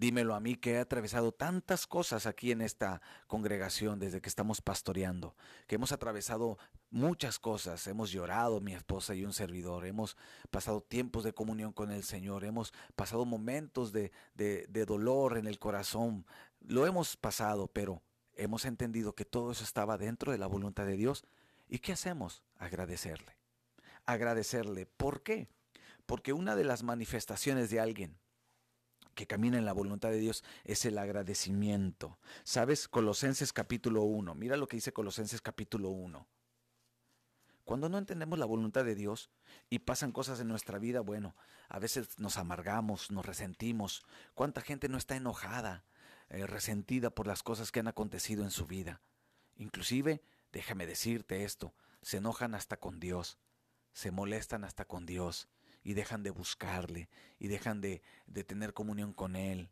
Dímelo 0.00 0.34
a 0.34 0.40
mí 0.40 0.54
que 0.54 0.72
he 0.72 0.78
atravesado 0.78 1.30
tantas 1.30 1.86
cosas 1.86 2.24
aquí 2.24 2.52
en 2.52 2.62
esta 2.62 3.02
congregación 3.26 3.98
desde 3.98 4.22
que 4.22 4.30
estamos 4.30 4.62
pastoreando, 4.62 5.36
que 5.66 5.74
hemos 5.74 5.92
atravesado 5.92 6.56
muchas 6.88 7.38
cosas, 7.38 7.86
hemos 7.86 8.10
llorado 8.10 8.62
mi 8.62 8.72
esposa 8.72 9.14
y 9.14 9.26
un 9.26 9.34
servidor, 9.34 9.84
hemos 9.84 10.16
pasado 10.50 10.80
tiempos 10.80 11.22
de 11.22 11.34
comunión 11.34 11.74
con 11.74 11.90
el 11.90 12.02
Señor, 12.02 12.46
hemos 12.46 12.72
pasado 12.96 13.26
momentos 13.26 13.92
de, 13.92 14.10
de, 14.32 14.64
de 14.70 14.86
dolor 14.86 15.36
en 15.36 15.46
el 15.46 15.58
corazón, 15.58 16.24
lo 16.60 16.86
hemos 16.86 17.18
pasado, 17.18 17.66
pero 17.66 18.00
hemos 18.36 18.64
entendido 18.64 19.14
que 19.14 19.26
todo 19.26 19.52
eso 19.52 19.64
estaba 19.64 19.98
dentro 19.98 20.32
de 20.32 20.38
la 20.38 20.46
voluntad 20.46 20.86
de 20.86 20.96
Dios. 20.96 21.26
¿Y 21.68 21.80
qué 21.80 21.92
hacemos? 21.92 22.42
Agradecerle. 22.56 23.36
Agradecerle. 24.06 24.86
¿Por 24.86 25.22
qué? 25.22 25.50
Porque 26.06 26.32
una 26.32 26.56
de 26.56 26.64
las 26.64 26.82
manifestaciones 26.84 27.68
de 27.68 27.80
alguien 27.80 28.18
que 29.14 29.26
camina 29.26 29.58
en 29.58 29.64
la 29.64 29.72
voluntad 29.72 30.10
de 30.10 30.18
Dios 30.18 30.44
es 30.64 30.84
el 30.84 30.98
agradecimiento. 30.98 32.18
¿Sabes? 32.44 32.88
Colosenses 32.88 33.52
capítulo 33.52 34.02
1. 34.02 34.34
Mira 34.34 34.56
lo 34.56 34.66
que 34.66 34.76
dice 34.76 34.92
Colosenses 34.92 35.40
capítulo 35.40 35.90
1. 35.90 36.26
Cuando 37.64 37.88
no 37.88 37.98
entendemos 37.98 38.38
la 38.38 38.46
voluntad 38.46 38.84
de 38.84 38.94
Dios 38.96 39.30
y 39.68 39.80
pasan 39.80 40.10
cosas 40.10 40.40
en 40.40 40.48
nuestra 40.48 40.78
vida, 40.78 41.00
bueno, 41.00 41.36
a 41.68 41.78
veces 41.78 42.18
nos 42.18 42.36
amargamos, 42.36 43.12
nos 43.12 43.24
resentimos. 43.24 44.02
¿Cuánta 44.34 44.60
gente 44.60 44.88
no 44.88 44.98
está 44.98 45.14
enojada, 45.14 45.84
eh, 46.30 46.46
resentida 46.46 47.10
por 47.10 47.28
las 47.28 47.44
cosas 47.44 47.70
que 47.70 47.78
han 47.78 47.86
acontecido 47.86 48.42
en 48.42 48.50
su 48.50 48.66
vida? 48.66 49.00
Inclusive, 49.56 50.20
déjame 50.52 50.86
decirte 50.86 51.44
esto, 51.44 51.72
se 52.02 52.16
enojan 52.16 52.56
hasta 52.56 52.76
con 52.76 52.98
Dios, 52.98 53.38
se 53.92 54.10
molestan 54.10 54.64
hasta 54.64 54.84
con 54.84 55.06
Dios 55.06 55.48
y 55.90 55.94
dejan 55.94 56.22
de 56.22 56.30
buscarle 56.30 57.08
y 57.40 57.48
dejan 57.48 57.80
de, 57.80 58.00
de 58.28 58.44
tener 58.44 58.72
comunión 58.74 59.12
con 59.12 59.34
Él. 59.34 59.70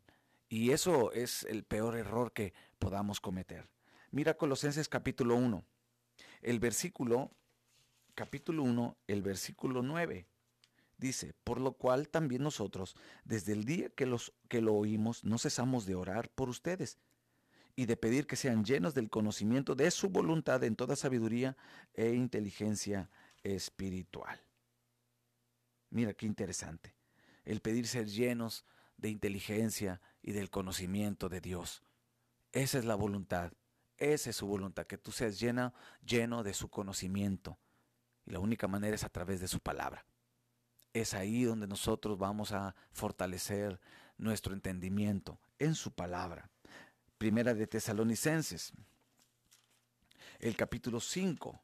Y 0.49 0.71
eso 0.71 1.13
es 1.13 1.43
el 1.43 1.63
peor 1.63 1.95
error 1.95 2.33
que 2.33 2.53
podamos 2.77 3.21
cometer. 3.21 3.69
Mira 4.11 4.33
Colosenses 4.33 4.89
capítulo 4.89 5.37
1, 5.37 5.63
el 6.41 6.59
versículo, 6.59 7.31
capítulo 8.15 8.63
1, 8.63 8.97
el 9.07 9.21
versículo 9.21 9.81
9. 9.81 10.27
Dice, 10.97 11.33
por 11.45 11.61
lo 11.61 11.71
cual 11.71 12.09
también 12.09 12.43
nosotros, 12.43 12.97
desde 13.23 13.53
el 13.53 13.63
día 13.63 13.87
que, 13.87 14.05
los, 14.05 14.33
que 14.49 14.59
lo 14.59 14.73
oímos, 14.73 15.23
no 15.23 15.37
cesamos 15.37 15.85
de 15.85 15.95
orar 15.95 16.27
por 16.31 16.49
ustedes 16.49 16.97
y 17.77 17.85
de 17.85 17.95
pedir 17.95 18.27
que 18.27 18.35
sean 18.35 18.65
llenos 18.65 18.93
del 18.93 19.09
conocimiento 19.09 19.73
de 19.73 19.89
su 19.89 20.09
voluntad 20.09 20.65
en 20.65 20.75
toda 20.75 20.97
sabiduría 20.97 21.55
e 21.93 22.09
inteligencia 22.09 23.09
espiritual. 23.41 24.48
Mira 25.89 26.13
qué 26.13 26.25
interesante. 26.25 26.95
El 27.45 27.61
pedir 27.61 27.87
ser 27.87 28.07
llenos 28.07 28.65
de 28.97 29.09
inteligencia 29.09 30.01
y 30.21 30.33
del 30.33 30.49
conocimiento 30.49 31.29
de 31.29 31.41
Dios. 31.41 31.81
Esa 32.51 32.77
es 32.77 32.85
la 32.85 32.95
voluntad. 32.95 33.53
Esa 33.97 34.29
es 34.29 34.35
su 34.37 34.47
voluntad, 34.47 34.87
que 34.87 34.97
tú 34.97 35.11
seas 35.11 35.39
llena, 35.39 35.73
lleno 36.05 36.43
de 36.43 36.53
su 36.53 36.69
conocimiento. 36.69 37.57
Y 38.25 38.31
la 38.31 38.39
única 38.39 38.67
manera 38.67 38.95
es 38.95 39.03
a 39.03 39.09
través 39.09 39.41
de 39.41 39.47
su 39.47 39.59
palabra. 39.59 40.05
Es 40.93 41.13
ahí 41.13 41.43
donde 41.43 41.67
nosotros 41.67 42.17
vamos 42.17 42.51
a 42.51 42.75
fortalecer 42.91 43.79
nuestro 44.17 44.53
entendimiento 44.53 45.39
en 45.59 45.75
su 45.75 45.91
palabra. 45.91 46.49
Primera 47.17 47.53
de 47.53 47.67
Tesalonicenses, 47.67 48.71
el 50.39 50.55
capítulo 50.55 50.99
5, 50.99 51.61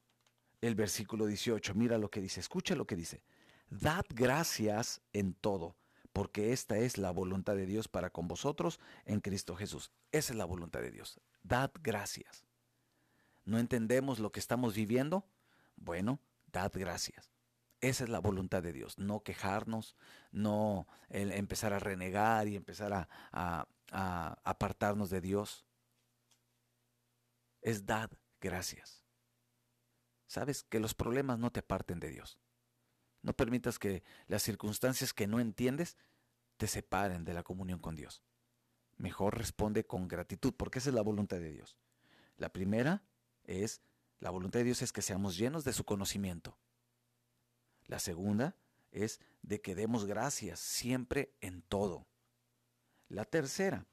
el 0.62 0.76
versículo 0.76 1.26
18. 1.26 1.74
Mira 1.76 1.98
lo 1.98 2.10
que 2.10 2.22
dice, 2.22 2.42
escucha 2.42 2.76
lo 2.76 2.86
que 2.86 2.96
dice. 2.96 3.24
Dad 3.80 4.06
gracias 4.10 5.02
en 5.12 5.34
todo, 5.34 5.76
porque 6.14 6.54
esta 6.54 6.78
es 6.78 6.98
la 6.98 7.12
voluntad 7.12 7.56
de 7.56 7.66
Dios 7.66 7.88
para 7.88 8.10
con 8.10 8.28
vosotros 8.28 8.80
en 9.06 9.20
Cristo 9.20 9.56
Jesús. 9.56 9.92
Esa 10.12 10.34
es 10.34 10.38
la 10.38 10.46
voluntad 10.46 10.80
de 10.80 10.92
Dios. 10.92 11.20
Dad 11.44 11.72
gracias. 11.82 12.46
¿No 13.44 13.60
entendemos 13.60 14.20
lo 14.20 14.32
que 14.32 14.40
estamos 14.40 14.76
viviendo? 14.76 15.28
Bueno, 15.76 16.22
dad 16.52 16.72
gracias. 16.74 17.32
Esa 17.82 18.06
es 18.06 18.10
la 18.10 18.20
voluntad 18.20 18.64
de 18.64 18.72
Dios, 18.72 18.98
no 18.98 19.22
quejarnos, 19.24 19.96
no 20.32 20.88
empezar 21.10 21.74
a 21.74 21.80
renegar 21.80 22.48
y 22.48 22.56
empezar 22.56 22.94
a, 22.94 23.10
a 23.92 24.40
apartarnos 24.44 25.10
de 25.10 25.22
Dios. 25.22 25.66
Es 27.62 27.86
dad 27.86 28.10
gracias. 28.40 29.04
Sabes 30.28 30.64
que 30.64 30.80
los 30.80 30.96
problemas 30.96 31.38
no 31.38 31.52
te 31.52 31.60
aparten 31.60 32.00
de 32.00 32.10
Dios. 32.10 32.40
No 33.26 33.34
permitas 33.34 33.80
que 33.80 34.04
las 34.28 34.44
circunstancias 34.44 35.12
que 35.12 35.26
no 35.26 35.40
entiendes 35.40 35.98
te 36.58 36.68
separen 36.68 37.26
de 37.26 37.34
la 37.34 37.42
comunión 37.42 37.80
con 37.80 37.96
Dios. 37.96 38.22
Mejor 38.98 39.36
responde 39.36 39.84
con 39.84 40.08
gratitud, 40.08 40.54
porque 40.56 40.78
esa 40.78 40.90
es 40.90 40.96
la 40.96 41.02
voluntad 41.02 41.38
de 41.38 41.52
Dios. 41.52 41.76
La 42.38 42.50
primera 42.54 43.04
es 43.44 43.82
La 44.20 44.30
voluntad 44.30 44.60
de 44.60 44.66
Dios 44.66 44.84
es 44.84 44.94
que 44.94 45.02
seamos 45.02 45.38
llenos 45.38 45.64
de 45.64 45.74
su 45.74 45.84
conocimiento. 45.86 46.56
La 47.88 47.98
segunda 47.98 48.56
es 48.92 49.20
de 49.42 49.60
que 49.60 49.74
demos 49.74 50.06
gracias 50.06 50.60
siempre 50.60 51.34
en 51.42 51.64
todo. 51.64 52.06
La 53.10 53.26
tercera, 53.26 53.86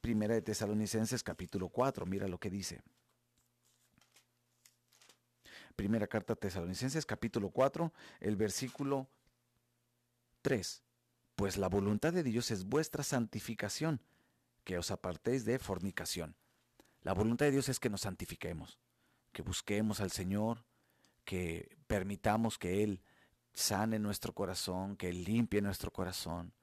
Primera 0.00 0.34
de 0.34 0.42
Tesalonicenses 0.42 1.22
capítulo 1.22 1.68
4, 1.68 2.06
mira 2.06 2.26
lo 2.26 2.38
que 2.38 2.50
dice. 2.50 2.80
Primera 5.76 6.06
carta 6.06 6.32
a 6.32 6.36
Tesalonicenses 6.36 7.04
capítulo 7.04 7.50
4, 7.50 7.92
el 8.20 8.36
versículo 8.36 9.08
3. 10.40 10.82
Pues 11.34 11.58
la 11.58 11.68
voluntad 11.68 12.14
de 12.14 12.22
Dios 12.22 12.50
es 12.50 12.64
vuestra 12.64 13.02
santificación, 13.02 14.00
que 14.64 14.78
os 14.78 14.90
apartéis 14.90 15.44
de 15.44 15.58
fornicación. 15.58 16.34
La 17.02 17.12
voluntad 17.12 17.44
de 17.44 17.52
Dios 17.52 17.68
es 17.68 17.78
que 17.78 17.90
nos 17.90 18.00
santifiquemos, 18.00 18.78
que 19.32 19.42
busquemos 19.42 20.00
al 20.00 20.10
Señor, 20.10 20.64
que 21.26 21.76
permitamos 21.86 22.56
que 22.56 22.82
Él 22.82 23.02
sane 23.52 23.98
nuestro 23.98 24.32
corazón, 24.32 24.96
que 24.96 25.12
limpie 25.12 25.60
nuestro 25.60 25.92
corazón, 25.92 26.54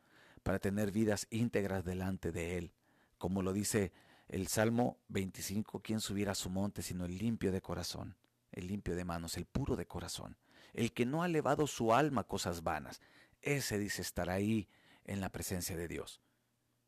para 0.41 0.57
tener 0.57 0.91
vidas 0.91 1.27
íntegras 1.29 1.85
delante 1.85 2.31
de 2.31 2.57
Él. 2.57 2.73
Como 3.19 3.43
lo 3.43 3.53
dice 3.53 3.91
el 4.27 4.47
Salmo 4.47 4.97
25, 5.09 5.83
¿quién 5.83 5.99
subiera 5.99 6.31
a 6.31 6.35
su 6.35 6.49
monte 6.49 6.81
sino 6.81 7.05
el 7.05 7.19
limpio 7.19 7.51
de 7.51 7.61
corazón, 7.61 8.15
el 8.53 8.67
limpio 8.67 8.95
de 8.95 9.05
manos, 9.05 9.37
el 9.37 9.45
puro 9.45 9.75
de 9.75 9.85
corazón? 9.85 10.37
El 10.73 10.93
que 10.93 11.05
no 11.05 11.21
ha 11.21 11.27
elevado 11.27 11.67
su 11.67 11.93
alma 11.93 12.21
a 12.21 12.27
cosas 12.27 12.63
vanas, 12.63 13.01
ese 13.41 13.77
dice 13.77 14.01
estar 14.01 14.29
ahí 14.29 14.69
en 15.03 15.21
la 15.21 15.29
presencia 15.29 15.75
de 15.75 15.87
Dios. 15.87 16.21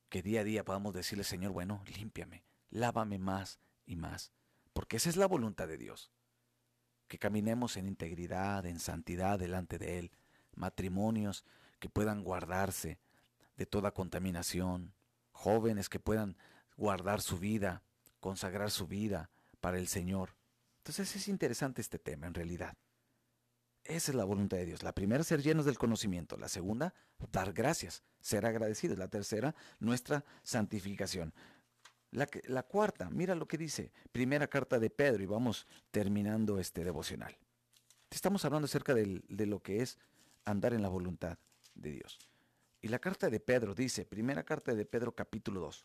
Que 0.09 0.21
día 0.21 0.41
a 0.41 0.43
día 0.43 0.63
podamos 0.63 0.93
decirle, 0.93 1.23
Señor, 1.23 1.51
bueno, 1.51 1.83
límpiame, 1.97 2.43
lávame 2.69 3.19
más 3.19 3.59
y 3.85 3.95
más, 3.95 4.31
porque 4.73 4.97
esa 4.97 5.09
es 5.09 5.17
la 5.17 5.27
voluntad 5.27 5.67
de 5.67 5.77
Dios 5.77 6.11
que 7.07 7.19
caminemos 7.19 7.77
en 7.77 7.87
integridad, 7.87 8.65
en 8.65 8.79
santidad 8.79 9.39
delante 9.39 9.77
de 9.77 9.99
Él, 9.99 10.11
matrimonios 10.55 11.45
que 11.79 11.89
puedan 11.89 12.23
guardarse 12.23 12.99
de 13.57 13.65
toda 13.65 13.91
contaminación, 13.91 14.93
jóvenes 15.31 15.89
que 15.89 15.99
puedan 15.99 16.37
guardar 16.77 17.21
su 17.21 17.37
vida, 17.37 17.83
consagrar 18.19 18.71
su 18.71 18.87
vida 18.87 19.29
para 19.61 19.77
el 19.77 19.87
Señor. 19.87 20.35
Entonces 20.85 21.15
es 21.15 21.27
interesante 21.29 21.81
este 21.81 21.97
tema 21.97 22.27
en 22.27 22.35
realidad. 22.35 22.77
Esa 23.83 24.11
es 24.11 24.15
la 24.15 24.23
voluntad 24.23 24.57
de 24.57 24.67
Dios. 24.67 24.83
La 24.83 24.93
primera, 24.93 25.23
ser 25.23 25.41
llenos 25.41 25.65
del 25.65 25.79
conocimiento. 25.79 26.37
La 26.37 26.47
segunda, 26.47 26.93
dar 27.31 27.53
gracias, 27.53 28.03
ser 28.21 28.45
agradecidos. 28.45 28.99
La 28.99 29.07
tercera, 29.07 29.55
nuestra 29.79 30.23
santificación. 30.43 31.33
La, 32.11 32.27
cuarta, 32.61 33.09
mira 33.09 33.33
lo 33.33 33.47
que 33.47 33.57
dice, 33.57 33.91
primera 34.11 34.47
carta 34.47 34.77
de 34.77 34.91
Pedro, 34.91 35.23
y 35.23 35.25
vamos 35.25 35.65
terminando 35.89 36.59
este 36.59 36.83
devocional. 36.83 37.35
Estamos 38.11 38.45
hablando 38.45 38.65
acerca 38.65 38.93
de 38.93 39.45
lo 39.47 39.63
que 39.63 39.81
es 39.81 39.97
andar 40.45 40.75
en 40.75 40.83
la 40.83 40.89
voluntad 40.89 41.39
de 41.73 41.93
Dios. 41.93 42.19
Y 42.79 42.89
la 42.89 42.99
carta 42.99 43.31
de 43.31 43.39
Pedro 43.39 43.73
dice, 43.73 44.05
primera 44.05 44.43
carta 44.43 44.75
de 44.75 44.85
Pedro 44.85 45.15
capítulo 45.15 45.61
2. 45.61 45.83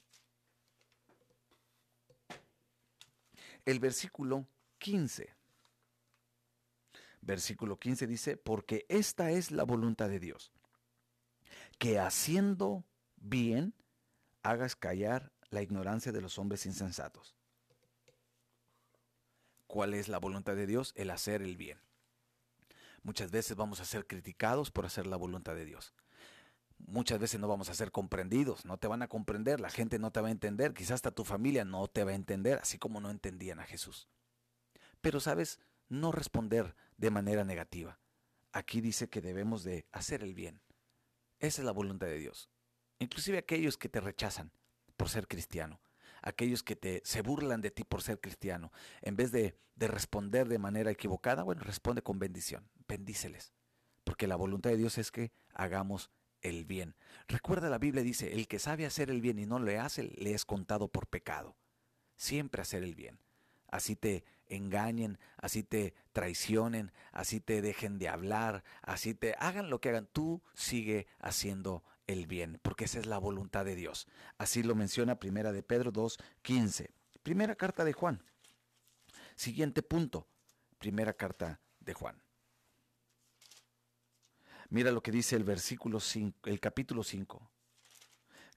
El 3.64 3.80
versículo 3.80 4.46
15. 4.80 5.32
Versículo 7.20 7.78
15 7.78 8.06
dice, 8.08 8.36
porque 8.36 8.86
esta 8.88 9.30
es 9.30 9.52
la 9.52 9.62
voluntad 9.62 10.08
de 10.08 10.18
Dios, 10.18 10.50
que 11.78 12.00
haciendo 12.00 12.84
bien 13.16 13.74
hagas 14.42 14.74
callar 14.74 15.30
la 15.50 15.62
ignorancia 15.62 16.12
de 16.12 16.22
los 16.22 16.38
hombres 16.38 16.66
insensatos. 16.66 17.36
¿Cuál 19.66 19.94
es 19.94 20.08
la 20.08 20.18
voluntad 20.18 20.56
de 20.56 20.66
Dios? 20.66 20.92
El 20.96 21.10
hacer 21.10 21.42
el 21.42 21.56
bien. 21.56 21.78
Muchas 23.02 23.30
veces 23.30 23.56
vamos 23.56 23.80
a 23.80 23.84
ser 23.84 24.06
criticados 24.06 24.70
por 24.70 24.84
hacer 24.84 25.06
la 25.06 25.16
voluntad 25.16 25.54
de 25.54 25.64
Dios. 25.64 25.94
Muchas 26.78 27.18
veces 27.18 27.38
no 27.38 27.48
vamos 27.48 27.68
a 27.68 27.74
ser 27.74 27.92
comprendidos, 27.92 28.64
no 28.64 28.78
te 28.78 28.88
van 28.88 29.02
a 29.02 29.08
comprender, 29.08 29.60
la 29.60 29.70
gente 29.70 29.98
no 29.98 30.10
te 30.10 30.20
va 30.20 30.28
a 30.28 30.32
entender, 30.32 30.72
quizás 30.72 30.92
hasta 30.92 31.10
tu 31.10 31.24
familia 31.24 31.64
no 31.64 31.86
te 31.88 32.04
va 32.04 32.12
a 32.12 32.14
entender, 32.14 32.58
así 32.58 32.78
como 32.78 33.00
no 33.00 33.10
entendían 33.10 33.60
a 33.60 33.64
Jesús. 33.64 34.08
Pero 35.00 35.20
sabes, 35.20 35.60
no 35.88 36.12
responder 36.12 36.76
de 36.96 37.10
manera 37.10 37.44
negativa. 37.44 37.98
Aquí 38.52 38.80
dice 38.80 39.08
que 39.08 39.20
debemos 39.20 39.64
de 39.64 39.86
hacer 39.92 40.22
el 40.22 40.34
bien. 40.34 40.60
Esa 41.38 41.62
es 41.62 41.66
la 41.66 41.72
voluntad 41.72 42.06
de 42.06 42.18
Dios. 42.18 42.50
Inclusive 42.98 43.38
aquellos 43.38 43.78
que 43.78 43.88
te 43.88 44.00
rechazan, 44.00 44.52
por 44.96 45.08
ser 45.08 45.26
cristiano, 45.26 45.80
aquellos 46.22 46.62
que 46.62 46.76
te, 46.76 47.00
se 47.04 47.22
burlan 47.22 47.62
de 47.62 47.70
ti 47.70 47.84
por 47.84 48.02
ser 48.02 48.20
cristiano, 48.20 48.72
en 49.00 49.16
vez 49.16 49.32
de, 49.32 49.56
de 49.74 49.88
responder 49.88 50.48
de 50.48 50.58
manera 50.58 50.90
equivocada, 50.90 51.42
bueno, 51.42 51.62
responde 51.62 52.02
con 52.02 52.18
bendición, 52.18 52.68
bendíceles, 52.86 53.54
porque 54.04 54.26
la 54.26 54.36
voluntad 54.36 54.70
de 54.70 54.76
Dios 54.76 54.98
es 54.98 55.10
que 55.10 55.32
hagamos 55.54 56.10
el 56.42 56.66
bien. 56.66 56.96
Recuerda 57.28 57.70
la 57.70 57.78
Biblia 57.78 58.02
dice, 58.02 58.34
el 58.34 58.48
que 58.48 58.58
sabe 58.58 58.86
hacer 58.86 59.10
el 59.10 59.20
bien 59.20 59.38
y 59.38 59.46
no 59.46 59.58
le 59.58 59.78
hace, 59.78 60.04
le 60.04 60.34
es 60.34 60.44
contado 60.44 60.88
por 60.88 61.06
pecado. 61.06 61.56
Siempre 62.16 62.62
hacer 62.62 62.82
el 62.82 62.94
bien. 62.94 63.18
Así 63.68 63.96
te 63.96 64.24
engañen, 64.50 65.18
así 65.36 65.62
te 65.62 65.94
traicionen, 66.12 66.92
así 67.12 67.40
te 67.40 67.62
dejen 67.62 67.98
de 67.98 68.08
hablar, 68.08 68.64
así 68.82 69.14
te 69.14 69.34
hagan 69.38 69.70
lo 69.70 69.80
que 69.80 69.88
hagan, 69.88 70.08
tú 70.12 70.42
sigue 70.54 71.06
haciendo 71.18 71.82
el 72.06 72.26
bien, 72.26 72.58
porque 72.62 72.84
esa 72.84 72.98
es 72.98 73.06
la 73.06 73.18
voluntad 73.18 73.64
de 73.64 73.74
Dios. 73.74 74.06
Así 74.36 74.62
lo 74.62 74.74
menciona 74.74 75.18
Primera 75.18 75.52
de 75.52 75.62
Pedro 75.62 75.92
2:15. 75.92 76.90
Primera 77.22 77.54
carta 77.54 77.84
de 77.84 77.92
Juan. 77.92 78.22
Siguiente 79.36 79.82
punto. 79.82 80.26
Primera 80.78 81.12
carta 81.12 81.60
de 81.78 81.94
Juan. 81.94 82.22
Mira 84.70 84.92
lo 84.92 85.02
que 85.02 85.10
dice 85.10 85.36
el 85.36 85.44
versículo 85.44 86.00
5, 86.00 86.48
el 86.48 86.60
capítulo 86.60 87.02
5. 87.02 87.50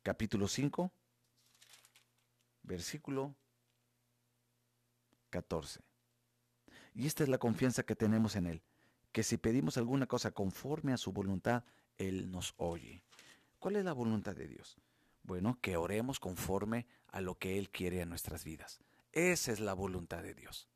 Capítulo 0.03 0.47
5, 0.47 0.91
versículo 2.61 3.35
14. 5.33 5.79
Y 6.93 7.07
esta 7.07 7.23
es 7.23 7.29
la 7.29 7.39
confianza 7.39 7.83
que 7.83 7.95
tenemos 7.95 8.35
en 8.35 8.45
Él, 8.45 8.61
que 9.11 9.23
si 9.23 9.37
pedimos 9.37 9.77
alguna 9.77 10.05
cosa 10.05 10.29
conforme 10.29 10.93
a 10.93 10.97
su 10.97 11.11
voluntad, 11.11 11.63
Él 11.97 12.29
nos 12.31 12.53
oye. 12.57 13.01
¿Cuál 13.57 13.77
es 13.77 13.83
la 13.83 13.93
voluntad 13.93 14.35
de 14.35 14.47
Dios? 14.47 14.77
Bueno, 15.23 15.57
que 15.59 15.75
oremos 15.75 16.19
conforme 16.19 16.85
a 17.07 17.19
lo 17.19 17.35
que 17.39 17.57
Él 17.57 17.71
quiere 17.71 18.01
en 18.01 18.09
nuestras 18.09 18.43
vidas. 18.43 18.79
Esa 19.11 19.51
es 19.51 19.59
la 19.59 19.73
voluntad 19.73 20.21
de 20.21 20.35
Dios. 20.35 20.67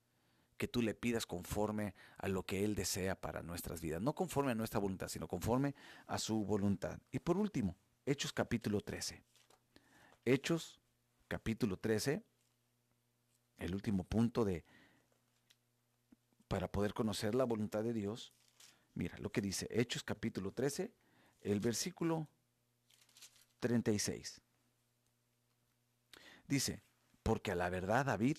Que 0.58 0.68
tú 0.68 0.82
le 0.82 0.96
pidas 0.96 1.28
conforme 1.28 1.94
a 2.18 2.28
lo 2.28 2.44
que 2.44 2.66
Él 2.66 2.74
desea 2.74 3.14
para 3.20 3.44
nuestras 3.44 3.80
vidas. 3.80 4.02
No 4.02 4.16
conforme 4.16 4.54
a 4.54 4.56
nuestra 4.56 4.80
voluntad, 4.80 5.10
sino 5.10 5.28
conforme 5.28 5.76
a 6.08 6.18
su 6.18 6.44
voluntad. 6.46 7.00
Y 7.12 7.20
por 7.20 7.38
último, 7.38 7.76
Hechos 8.08 8.34
capítulo 8.34 8.82
13. 8.82 9.22
Hechos 10.26 10.80
capítulo 11.28 11.78
13, 11.78 12.24
el 13.58 13.74
último 13.74 14.04
punto 14.04 14.46
de 14.46 14.64
para 16.48 16.72
poder 16.72 16.94
conocer 16.94 17.36
la 17.36 17.44
voluntad 17.44 17.84
de 17.84 17.94
Dios. 17.94 18.34
Mira 18.94 19.18
lo 19.20 19.32
que 19.32 19.42
dice 19.42 19.68
Hechos 19.70 20.04
capítulo 20.04 20.52
13, 20.52 20.92
el 21.42 21.60
versículo 21.60 22.28
36. 23.60 24.42
Dice, 26.48 26.82
porque 27.24 27.52
a 27.52 27.56
la 27.56 27.70
verdad 27.70 28.06
David, 28.06 28.38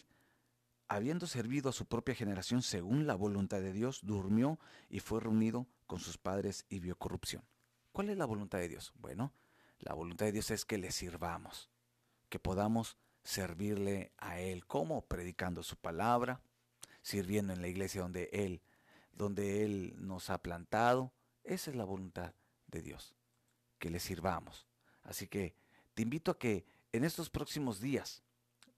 habiendo 0.88 1.26
servido 1.26 1.68
a 1.68 1.74
su 1.74 1.86
propia 1.86 2.14
generación 2.14 2.62
según 2.62 3.06
la 3.06 3.14
voluntad 3.14 3.60
de 3.60 3.72
Dios, 3.72 4.00
durmió 4.02 4.58
y 4.88 5.00
fue 5.00 5.20
reunido 5.20 5.66
con 5.86 6.00
sus 6.00 6.16
padres 6.16 6.64
y 6.68 6.80
vio 6.80 6.96
corrupción. 6.96 7.44
¿Cuál 7.92 8.08
es 8.08 8.16
la 8.16 8.24
voluntad 8.24 8.58
de 8.58 8.68
Dios? 8.68 8.92
Bueno, 8.96 9.32
la 9.80 9.92
voluntad 9.92 10.26
de 10.26 10.32
Dios 10.32 10.50
es 10.50 10.64
que 10.64 10.78
le 10.78 10.90
sirvamos, 10.90 11.70
que 12.30 12.38
podamos 12.38 12.96
servirle 13.22 14.12
a 14.18 14.40
Él, 14.40 14.66
como 14.66 15.06
predicando 15.06 15.62
su 15.62 15.76
palabra, 15.76 16.40
sirviendo 17.02 17.52
en 17.52 17.62
la 17.62 17.68
iglesia 17.68 18.02
donde 18.02 18.28
Él, 18.32 18.62
donde 19.12 19.64
Él 19.64 19.94
nos 19.98 20.30
ha 20.30 20.38
plantado. 20.38 21.12
Esa 21.44 21.70
es 21.70 21.76
la 21.76 21.84
voluntad 21.84 22.34
de 22.66 22.82
Dios, 22.82 23.14
que 23.78 23.90
le 23.90 24.00
sirvamos. 24.00 24.66
Así 25.02 25.26
que 25.26 25.54
te 25.94 26.02
invito 26.02 26.30
a 26.30 26.38
que 26.38 26.66
en 26.92 27.04
estos 27.04 27.30
próximos 27.30 27.80
días 27.80 28.22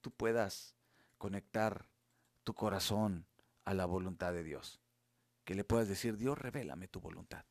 tú 0.01 0.11
puedas 0.11 0.75
conectar 1.19 1.87
tu 2.45 2.55
corazón 2.55 3.27
a 3.65 3.75
la 3.75 3.87
voluntad 3.87 4.33
de 4.33 4.43
Dios. 4.43 4.81
Que 5.45 5.55
le 5.55 5.65
puedas 5.65 5.89
decir, 5.89 6.17
Dios, 6.17 6.39
revélame 6.39 6.89
tu 6.89 7.01
voluntad. 7.01 7.45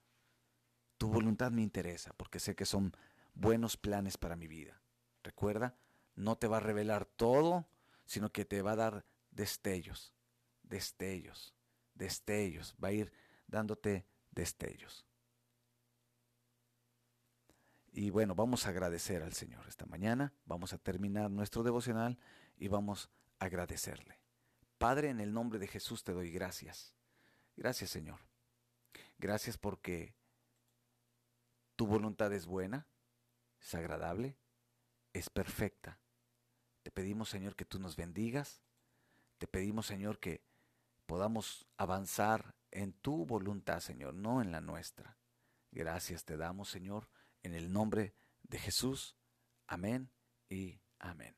Tu 0.97 1.07
voluntad 1.07 1.51
me 1.51 1.61
interesa 1.61 2.13
porque 2.13 2.39
sé 2.39 2.55
que 2.55 2.65
son 2.65 2.95
buenos 3.33 3.77
planes 3.77 4.17
para 4.17 4.35
mi 4.35 4.47
vida. 4.47 4.81
Recuerda, 5.23 5.75
no 6.19 6.37
te 6.37 6.47
va 6.47 6.57
a 6.57 6.59
revelar 6.61 7.05
todo, 7.05 7.65
sino 8.05 8.31
que 8.31 8.43
te 8.43 8.61
va 8.61 8.73
a 8.73 8.75
dar 8.75 9.05
destellos, 9.31 10.13
destellos, 10.63 11.55
destellos. 11.93 12.75
Va 12.83 12.89
a 12.89 12.91
ir 12.91 13.13
dándote 13.47 14.05
destellos. 14.31 15.05
Y 17.91 18.09
bueno, 18.09 18.35
vamos 18.35 18.65
a 18.65 18.69
agradecer 18.69 19.23
al 19.23 19.33
Señor 19.33 19.65
esta 19.67 19.85
mañana. 19.85 20.33
Vamos 20.45 20.73
a 20.73 20.77
terminar 20.77 21.31
nuestro 21.31 21.63
devocional 21.63 22.19
y 22.57 22.67
vamos 22.67 23.09
a 23.39 23.45
agradecerle. 23.45 24.19
Padre, 24.77 25.09
en 25.09 25.21
el 25.21 25.33
nombre 25.33 25.57
de 25.57 25.67
Jesús 25.67 26.03
te 26.03 26.11
doy 26.11 26.31
gracias. 26.31 26.93
Gracias, 27.55 27.91
Señor. 27.91 28.19
Gracias 29.17 29.57
porque 29.57 30.15
tu 31.77 31.87
voluntad 31.87 32.33
es 32.33 32.45
buena, 32.45 32.87
es 33.61 33.73
agradable, 33.73 34.37
es 35.13 35.29
perfecta. 35.29 35.98
Te 36.83 36.91
pedimos, 36.91 37.29
Señor, 37.29 37.55
que 37.55 37.65
tú 37.65 37.79
nos 37.79 37.95
bendigas. 37.95 38.61
Te 39.37 39.47
pedimos, 39.47 39.85
Señor, 39.85 40.19
que 40.19 40.41
podamos 41.05 41.67
avanzar 41.77 42.55
en 42.71 42.93
tu 42.93 43.25
voluntad, 43.25 43.79
Señor, 43.79 44.13
no 44.13 44.41
en 44.41 44.51
la 44.51 44.61
nuestra. 44.61 45.17
Gracias 45.71 46.25
te 46.25 46.37
damos, 46.37 46.69
Señor, 46.69 47.09
en 47.43 47.53
el 47.53 47.71
nombre 47.71 48.13
de 48.43 48.59
Jesús. 48.59 49.15
Amén 49.67 50.09
y 50.49 50.79
amén. 50.99 51.35